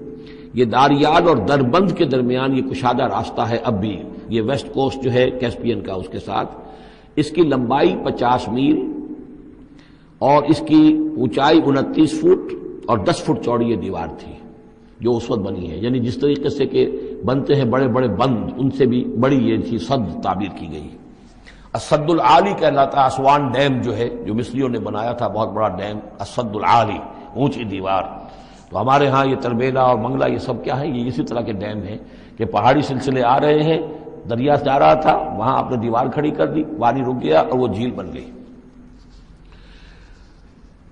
یہ 0.57 0.65
داریال 0.65 1.29
اور 1.29 1.37
دربند 1.37 1.91
کے 1.91 2.05
درمیان 2.05 2.57
یہ 2.57 2.63
کشادہ 2.63 3.03
راستہ 3.03 3.41
ہے 3.41 3.57
اب 3.65 3.81
بھی۔ 3.81 4.03
یہ 4.29 4.43
ویسٹ 4.43 4.73
کوسٹ 4.73 5.03
جو 5.03 5.13
ہے 5.13 5.31
کیسپین 5.31 5.81
کا 5.81 5.93
اس 5.93 6.09
کے 6.09 6.19
ساتھ۔ 6.19 6.55
اس 7.17 7.31
کی 7.31 7.43
لمبائی 7.43 7.97
پچاس 8.05 8.49
میل 8.49 8.93
اور 10.19 10.43
اس 10.43 10.63
کی 10.67 10.99
اونچائی 11.17 11.61
انتیس 11.67 12.21
فٹ 12.21 12.55
اور 12.87 12.99
دس 12.99 13.23
فٹ 13.25 13.45
چوڑی 13.45 13.67
یہ 13.67 13.77
دیوار 13.77 14.09
تھی 14.19 14.33
جو 15.01 15.17
اس 15.17 15.31
وقت 15.31 15.41
بنی 15.41 15.71
ہے۔ 15.71 15.77
یعنی 15.77 15.99
جس 15.99 16.19
طریقے 16.19 16.49
سے 16.49 16.67
کہ 16.67 17.01
بنتے 17.25 17.55
ہیں 17.55 17.65
بڑے 17.65 17.89
بڑے 17.89 18.09
بند، 18.09 18.51
ان 18.57 18.71
سے 18.71 18.87
بھی 18.87 19.05
بڑی 19.05 19.51
یہ 19.51 19.57
تھی 19.57 19.79
صد 19.79 20.23
تعبیر 20.23 20.59
کی 20.59 20.69
گئی۔ 20.73 20.89
اسد 21.75 22.11
العلی 22.11 22.51
کہلاتا 22.59 23.05
اسوان 23.05 23.49
ڈیم 23.49 23.81
جو 23.81 23.97
ہے، 23.97 24.09
جو 24.27 24.35
مصریوں 24.35 24.69
نے 24.69 24.79
بنایا 24.79 25.13
تھا، 25.13 25.29
بہت 25.29 25.53
بڑا 25.53 25.69
ڈیم، 25.69 25.99
اسد 26.21 26.57
العلی 26.57 26.99
اونچی 27.35 27.65
دیوار۔ 27.65 28.03
تو 28.77 28.83
ہمارے 28.83 29.07
ہاں 29.09 29.25
یہ 29.27 29.37
تربیلا 29.41 29.81
اور 29.81 29.99
منگلہ 29.99 30.33
یہ 30.33 30.39
سب 30.39 30.65
کیا 30.65 30.81
ہے؟ 30.81 30.87
یہ 30.87 31.07
اسی 31.09 31.23
طرح 31.23 31.41
کے 31.41 31.53
ڈیم 31.53 31.83
ہیں 31.83 31.97
کہ 32.37 32.45
پہاڑی 32.45 32.83
سلسلے 32.83 33.23
آ 33.25 33.41
رہے 33.41 33.63
ہیں، 33.63 33.79
دریا 34.31 34.55
جا 34.55 34.79
رہا 34.79 34.95
تھا، 34.95 35.17
وہاں 35.37 35.59
آپ 35.59 35.71
نے 35.71 35.77
دیوار 35.77 36.07
کھڑی 36.07 36.31
کر 36.31 36.47
دی، 36.47 36.63
پانی 36.79 37.01
رک 37.01 37.23
گیا 37.23 37.41
اور 37.41 37.59
وہ 37.59 37.69
جھیل 37.69 37.91
بن 37.91 38.13
گئی۔ 38.15 38.31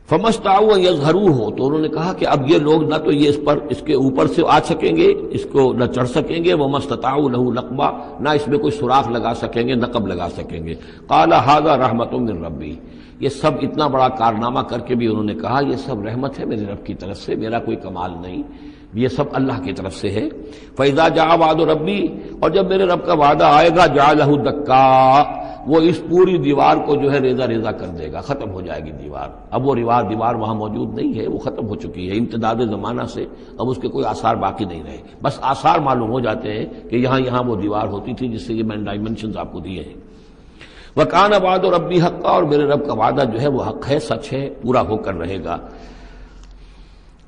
فمستا 0.08 0.54
یزہرو 0.76 1.26
ہو 1.26 1.50
تو 1.50 1.66
انہوں 1.66 1.80
نے 1.80 1.88
کہا 1.88 2.12
کہ 2.12 2.26
اب 2.28 2.50
یہ 2.50 2.58
لوگ 2.58 2.88
نہ 2.88 2.94
تو 2.94 3.12
یہ 3.12 3.28
اس 3.28 3.38
پر، 3.44 3.58
اس 3.68 3.82
کے 3.82 3.94
اوپر 3.94 4.26
سے 4.26 4.42
آ 4.48 4.58
سکیں 4.64 4.96
گے، 4.96 5.12
اس 5.30 5.46
کو 5.52 5.72
نہ 5.72 5.84
چڑھ 5.84 6.08
سکیں 6.08 6.44
گے۔ 6.44 6.54
وہ 6.54 6.68
مستتا 6.68 7.16
لہو 7.16 7.52
نقبہ 7.52 7.90
نہ 8.20 8.28
اس 8.28 8.48
میں 8.48 8.58
کوئی 8.58 8.70
سوراخ 8.70 9.08
لگا 9.08 9.34
سکیں 9.34 9.68
گے، 9.68 9.74
نقب 9.74 10.06
لگا 10.06 10.28
سکیں 10.36 10.66
گے۔ 10.66 10.74
کالا 11.06 11.44
ہاضا 11.46 11.76
رحمت 11.76 12.12
من 12.12 12.44
ربی 12.44 12.74
یہ 13.20 13.28
سب 13.28 13.50
اتنا 13.62 13.86
بڑا 13.86 14.08
کارنامہ 14.08 14.60
کر 14.60 14.78
کے 14.78 14.94
بھی 14.94 15.06
انہوں 15.06 15.24
نے 15.24 15.34
کہا، 15.34 15.60
یہ 15.70 15.76
سب 15.76 16.02
رحمت 16.02 16.38
ہے 16.38 16.44
میرے 16.44 16.64
رب 16.64 16.86
کی 16.86 16.94
طرف 16.94 17.16
سے، 17.16 17.34
میرا 17.34 17.58
کوئی 17.58 17.76
کمال 17.76 18.10
نہیں، 18.22 18.42
یہ 18.94 19.08
سب 19.08 19.24
اللہ 19.32 19.62
کی 19.64 19.72
طرف 19.72 19.94
سے 19.94 20.08
ہے۔ 20.08 20.28
فیضا 20.76 21.08
جا 21.08 21.34
واد 21.34 21.60
و 21.60 21.66
ربی 21.66 22.06
اور 22.40 22.50
جب 22.50 22.68
میرے 22.68 22.84
رب 22.84 23.06
کا 23.06 23.14
وعدہ 23.14 23.44
آئے 23.44 23.68
گا 23.76 23.86
جا 23.86 24.12
لہو 24.12 24.36
دکا 24.36 25.22
وہ 25.66 25.80
اس 25.80 26.02
پوری 26.10 26.38
دیوار 26.38 26.76
کو 26.76 26.94
جو 26.96 27.12
ہے 27.12 27.18
ریزا 27.18 27.46
ریزا 27.46 27.72
کر 27.72 27.86
دے 27.86 28.12
گا، 28.12 28.20
ختم 28.20 28.50
ہو 28.50 28.60
جائے 28.60 28.84
گی 28.84 28.90
دیوار۔ 28.90 29.28
اب 29.50 29.66
وہ 29.66 29.74
ریوار، 29.74 30.02
دیوار 30.02 30.34
وہاں 30.34 30.54
موجود 30.54 30.94
نہیں 30.94 31.20
ہے، 31.20 31.26
وہ 31.28 31.38
ختم 31.38 31.68
ہو 31.68 31.74
چکی 31.74 32.10
ہے، 32.10 32.18
امتداد 32.18 32.54
زمانہ 32.54 33.02
سے، 33.02 33.24
اب 33.58 33.68
اس 33.68 33.78
کے 33.78 33.88
کوئی 33.88 34.04
آثار 34.04 34.34
باقی 34.34 34.64
نہیں 34.64 34.82
رہے۔ 34.82 34.96
بس 35.22 35.38
آثار 35.42 35.78
معلوم 35.78 36.10
ہو 36.10 36.20
جاتے 36.20 36.52
ہیں 36.52 36.88
کہ 36.90 36.96
یہاں 36.96 37.20
یہاں 37.20 37.42
وہ 37.42 37.56
دیوار 37.56 37.88
ہوتی 37.88 38.14
تھی، 38.14 38.28
جس 38.28 38.46
سے 38.46 38.54
یہ 38.54 38.62
میں 38.62 38.76
ڈائمنشن 38.76 39.30
آپ 39.38 39.52
کو 39.52 39.60
دیے 39.60 39.82
ہیں۔ 39.82 40.13
وہ 40.96 41.04
کان 41.04 41.32
آباد 41.34 41.64
اور 41.64 41.72
ربی 41.72 42.00
حق 42.00 42.22
کا 42.22 42.28
اور 42.28 42.42
میرے 42.42 42.64
رب 42.64 42.86
کا 42.86 42.94
وعدہ 42.94 43.24
جو 43.32 43.40
ہے 43.40 43.48
وہ 43.48 43.62
حق 43.64 43.88
ہے، 43.90 43.98
سچ 44.00 44.32
ہے، 44.32 44.48
پورا 44.62 44.82
ہو 44.88 44.96
کر 44.96 45.14
رہے 45.14 45.38
گا۔ 45.44 45.56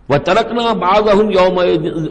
وہ 0.09 0.17
ترکنا 0.25 0.73
باغ 0.81 1.09
یوم 1.09 1.59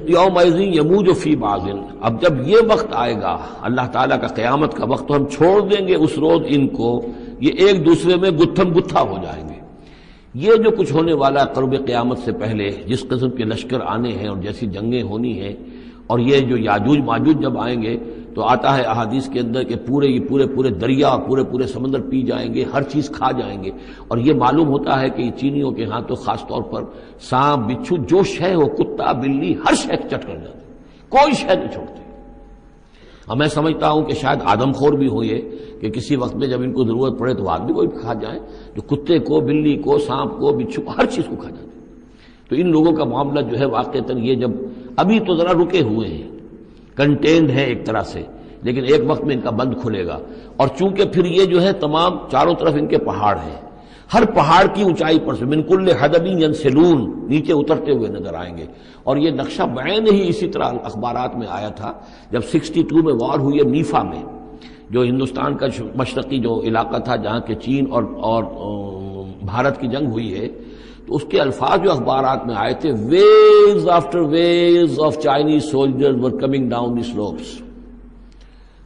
یوم 0.07 0.37
یموج 0.73 1.09
فی 1.17 1.35
بازن 1.35 1.77
اب 2.01 2.21
جب 2.21 2.47
یہ 2.47 2.57
وقت 2.69 2.93
آئے 2.93 3.13
گا، 3.21 3.37
اللہ 3.61 3.85
تعالیٰ 3.91 4.19
کا 4.21 4.27
قیامت 4.35 4.73
کا 4.77 4.85
وقت، 4.85 5.07
تو 5.07 5.15
ہم 5.15 5.25
چھوڑ 5.27 5.59
دیں 5.69 5.87
گے 5.87 5.95
اس 5.95 6.17
روز 6.17 6.41
ان 6.47 6.67
کو، 6.67 6.89
یہ 7.39 7.51
ایک 7.57 7.85
دوسرے 7.85 8.15
میں 8.15 8.31
گتھم 8.31 8.73
گتھا 8.77 9.01
ہو 9.01 9.17
جائیں 9.23 9.47
گے۔ 9.49 9.59
یہ 10.35 10.55
جو 10.63 10.71
کچھ 10.77 10.91
ہونے 10.93 11.13
والا 11.13 11.43
قرب 11.55 11.75
قیامت 11.87 12.19
سے 12.19 12.31
پہلے، 12.31 12.69
جس 12.87 13.07
قسم 13.09 13.29
کے 13.29 13.43
لشکر 13.43 13.81
آنے 13.87 14.11
ہیں 14.11 14.27
اور 14.27 14.37
جیسی 14.37 14.65
جنگیں 14.67 15.03
ہونی 15.03 15.33
ہیں، 15.41 15.53
اور 16.07 16.19
یہ 16.19 16.39
جو 16.39 16.57
یاجوج 16.57 16.99
ماجوج 17.05 17.41
جب 17.41 17.59
آئیں 17.59 17.81
گے 17.81 17.97
تو 18.35 18.43
آتا 18.43 18.77
ہے 18.77 18.81
احادیث 18.81 19.29
کے 19.29 19.39
اندر 19.39 19.63
کہ 19.63 19.75
پورے 19.75 20.07
یہ 20.07 20.19
پورے 20.19 20.47
پورے 20.47 20.69
دریا، 20.69 21.17
پورے 21.17 21.43
پورے 21.43 21.67
سمندر 21.67 22.01
پی 22.01 22.21
جائیں 22.21 22.53
گے، 22.53 22.63
ہر 22.73 22.81
چیز 22.81 23.09
کھا 23.09 23.31
جائیں 23.31 23.63
گے۔ 23.63 23.71
اور 24.07 24.17
یہ 24.17 24.33
معلوم 24.33 24.67
ہوتا 24.67 25.01
ہے 25.01 25.09
کہ 25.09 25.31
چینیوں 25.31 25.71
کے 25.71 25.85
ہاں 25.85 26.01
تو 26.01 26.15
خاص 26.15 26.47
طور 26.47 26.61
پر 26.61 26.83
سانپ، 27.19 27.67
بچھو، 27.67 27.97
جو 27.97 28.23
شے 28.23 28.53
ہو، 28.53 28.67
کتا، 28.67 29.11
بلی، 29.11 29.53
ہر 29.53 29.75
شے 29.75 29.97
چٹ 29.97 30.25
کر 30.27 30.35
جاتے 30.35 30.59
کوئی 31.09 31.33
شے 31.33 31.55
نہیں 31.55 31.67
چھوڑتے۔ 31.67 32.03
اور 33.27 33.37
میں 33.37 33.47
سمجھتا 33.47 33.89
ہوں 33.89 34.03
کہ 34.03 34.13
شاید 34.13 34.39
آدم 34.45 34.71
خور 34.71 34.93
بھی 34.93 35.07
ہو 35.07 35.23
یہ 35.23 35.41
کہ 35.81 35.89
کسی 35.89 36.15
وقت 36.15 36.35
میں 36.35 36.47
جب 36.47 36.61
ان 36.61 36.73
کو 36.73 36.83
ضرورت 36.83 37.19
پڑے 37.19 37.33
تو 37.33 37.49
آدمی 37.49 37.73
کو 37.73 37.81
بھی 37.81 37.99
کھا 38.01 38.13
جائیں 38.13 38.39
جو 38.75 38.81
کتے 38.81 39.19
کو، 39.19 39.39
بلی 39.39 39.75
کو، 39.75 39.97
سانپ 39.97 40.31
کو، 40.31 40.51
بچھو 40.51 40.81
کو، 40.81 40.91
ہر 40.91 41.05
چیز 41.05 41.25
کو 41.29 41.35
کھا 41.35 41.49
جاتے 41.49 41.79
تو 42.49 42.55
ان 42.55 42.71
لوگوں 42.71 42.91
کا 42.91 43.03
معاملہ 43.03 43.41
جو 43.41 43.59
ہے 43.59 43.65
واقع 43.65 43.97
یہ 44.17 44.35
جب 44.35 44.51
ابھی 44.95 45.19
تو 45.19 45.35
ذرا 45.35 45.51
رکے 45.63 45.81
ہوئے 45.81 46.07
ہیں 46.07 46.34
کنٹینڈ 46.95 47.49
ہے 47.49 47.63
ایک 47.63 47.85
طرح 47.85 48.01
سے، 48.01 48.23
لیکن 48.61 48.83
ایک 48.83 49.01
وقت 49.07 49.23
میں 49.23 49.35
ان 49.35 49.41
کا 49.41 49.49
بند 49.49 49.73
کھلے 49.81 50.05
گا۔ 50.05 50.19
اور 50.57 50.67
چونکہ 50.67 51.03
پھر 51.05 51.25
یہ 51.25 51.45
جو 51.45 51.61
ہے 51.61 51.73
تمام 51.73 52.17
چاروں 52.31 52.53
طرف 52.59 52.73
ان 52.73 52.87
کے 52.87 52.97
پہاڑ 52.97 53.37
ہیں، 53.37 53.61
ہر 54.13 54.25
پہاڑ 54.25 54.65
کی 54.73 54.81
اونچائی 54.81 55.19
پر 55.25 55.33
سے 55.33 55.45
منکل 55.45 55.89
حدبی 55.89 56.29
ین 56.29 56.53
سلون 56.53 57.27
نیچے 57.27 57.53
اترتے 57.53 57.91
ہوئے 57.91 58.09
نظر 58.09 58.33
آئیں 58.33 58.57
گے۔ 58.57 58.65
اور 59.03 59.17
یہ 59.17 59.31
نقشہ 59.31 59.63
بین 59.63 60.07
ہی 60.13 60.29
اسی 60.29 60.47
طرح 60.47 60.65
اخبارات 60.83 61.35
میں 61.35 61.47
آیا 61.49 61.69
تھا، 61.69 61.93
جب 62.31 62.41
سکسٹی 62.43 62.83
ٹو 62.83 63.03
میں 63.03 63.13
وار 63.13 63.39
ہوئی 63.39 63.59
ہے 63.59 63.63
نیفا 63.63 64.03
میں، 64.03 64.23
جو 64.89 65.03
ہندوستان 65.03 65.57
کا 65.57 65.65
مشرقی 65.95 66.39
جو 66.39 66.61
علاقہ 66.63 66.97
تھا 66.97 67.15
جہاں 67.15 67.39
کے 67.39 67.55
چین 67.55 67.85
اور 67.91 68.03
اور 68.03 68.43
بھارت 69.45 69.81
کی 69.81 69.87
جنگ 69.87 70.07
ہوئی 70.07 70.39
ہے۔ 70.39 70.47
تو 71.07 71.15
اس 71.15 71.23
کے 71.29 71.39
الفاظ 71.39 71.81
جو 71.83 71.91
اخبارات 71.91 72.45
میں 72.45 72.55
آئے 72.57 72.73
تھے 72.73 72.91
waves 72.91 73.89
after 73.89 74.19
waves 74.19 74.99
of 74.99 75.17
Chinese 75.17 75.63
soldier 75.63 76.11
were 76.21 76.31
coming 76.31 76.69
down 76.69 76.97
the 76.97 77.03
slopes 77.03 77.61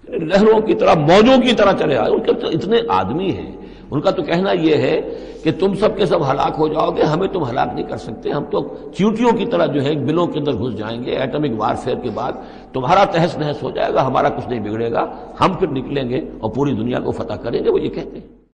لہروں 0.09 0.61
کی 0.61 0.73
طرح، 0.73 0.93
موجوں 0.93 1.41
کی 1.41 1.55
طرح 1.55 1.71
چلے 1.79 1.97
آئے۔ 1.97 2.11
ان 2.11 2.19
کے 2.19 2.31
اتنے 2.31 2.77
آدمی 2.87 3.31
ہیں۔ 3.31 3.51
ان 3.91 4.01
کا 4.01 4.11
تو 4.11 4.23
کہنا 4.23 4.51
یہ 4.51 4.75
ہے 4.75 5.01
کہ 5.43 5.51
تم 5.59 5.73
سب 5.73 5.97
کے 5.97 6.05
سب 6.05 6.31
ہلاک 6.31 6.55
ہو 6.57 6.67
جاؤ 6.67 6.91
گے، 6.91 7.03
ہمیں 7.03 7.27
تم 7.27 7.43
ہلاک 7.43 7.67
نہیں 7.73 7.85
کر 7.85 7.97
سکتے۔ 7.97 8.31
ہم 8.31 8.43
تو 8.43 8.75
چیوٹیوں 8.97 9.31
کی 9.31 9.45
طرح 9.45 9.65
جو 9.65 9.83
ہے 9.83 9.95
بلوں 9.95 10.27
کے 10.27 10.39
اندر 10.39 10.51
گھس 10.51 10.77
جائیں 10.77 11.03
گے۔ 11.03 11.11
ایٹمک 11.11 11.61
وار 11.61 11.75
فیئر 11.75 11.95
کے 11.95 12.09
بعد 12.13 12.31
تمہارا 12.73 13.03
تحس 13.03 13.37
نحس 13.37 13.63
ہو 13.63 13.71
جائے 13.71 13.93
گا، 13.93 14.07
ہمارا 14.07 14.29
کچھ 14.29 14.49
نہیں 14.49 14.59
بگڑے 14.59 14.91
گا۔ 14.91 15.05
ہم 15.41 15.53
پھر 15.53 15.67
نکلیں 15.67 16.09
گے 16.09 16.17
اور 16.39 16.51
پوری 16.51 16.73
دنیا 16.73 16.99
کو 16.99 17.11
فتح 17.11 17.33
کریں 17.33 17.63
گے، 17.65 17.69
وہ 17.69 17.81
یہ 17.81 17.89
کہتے 17.89 18.17
ہیں۔ 18.17 18.38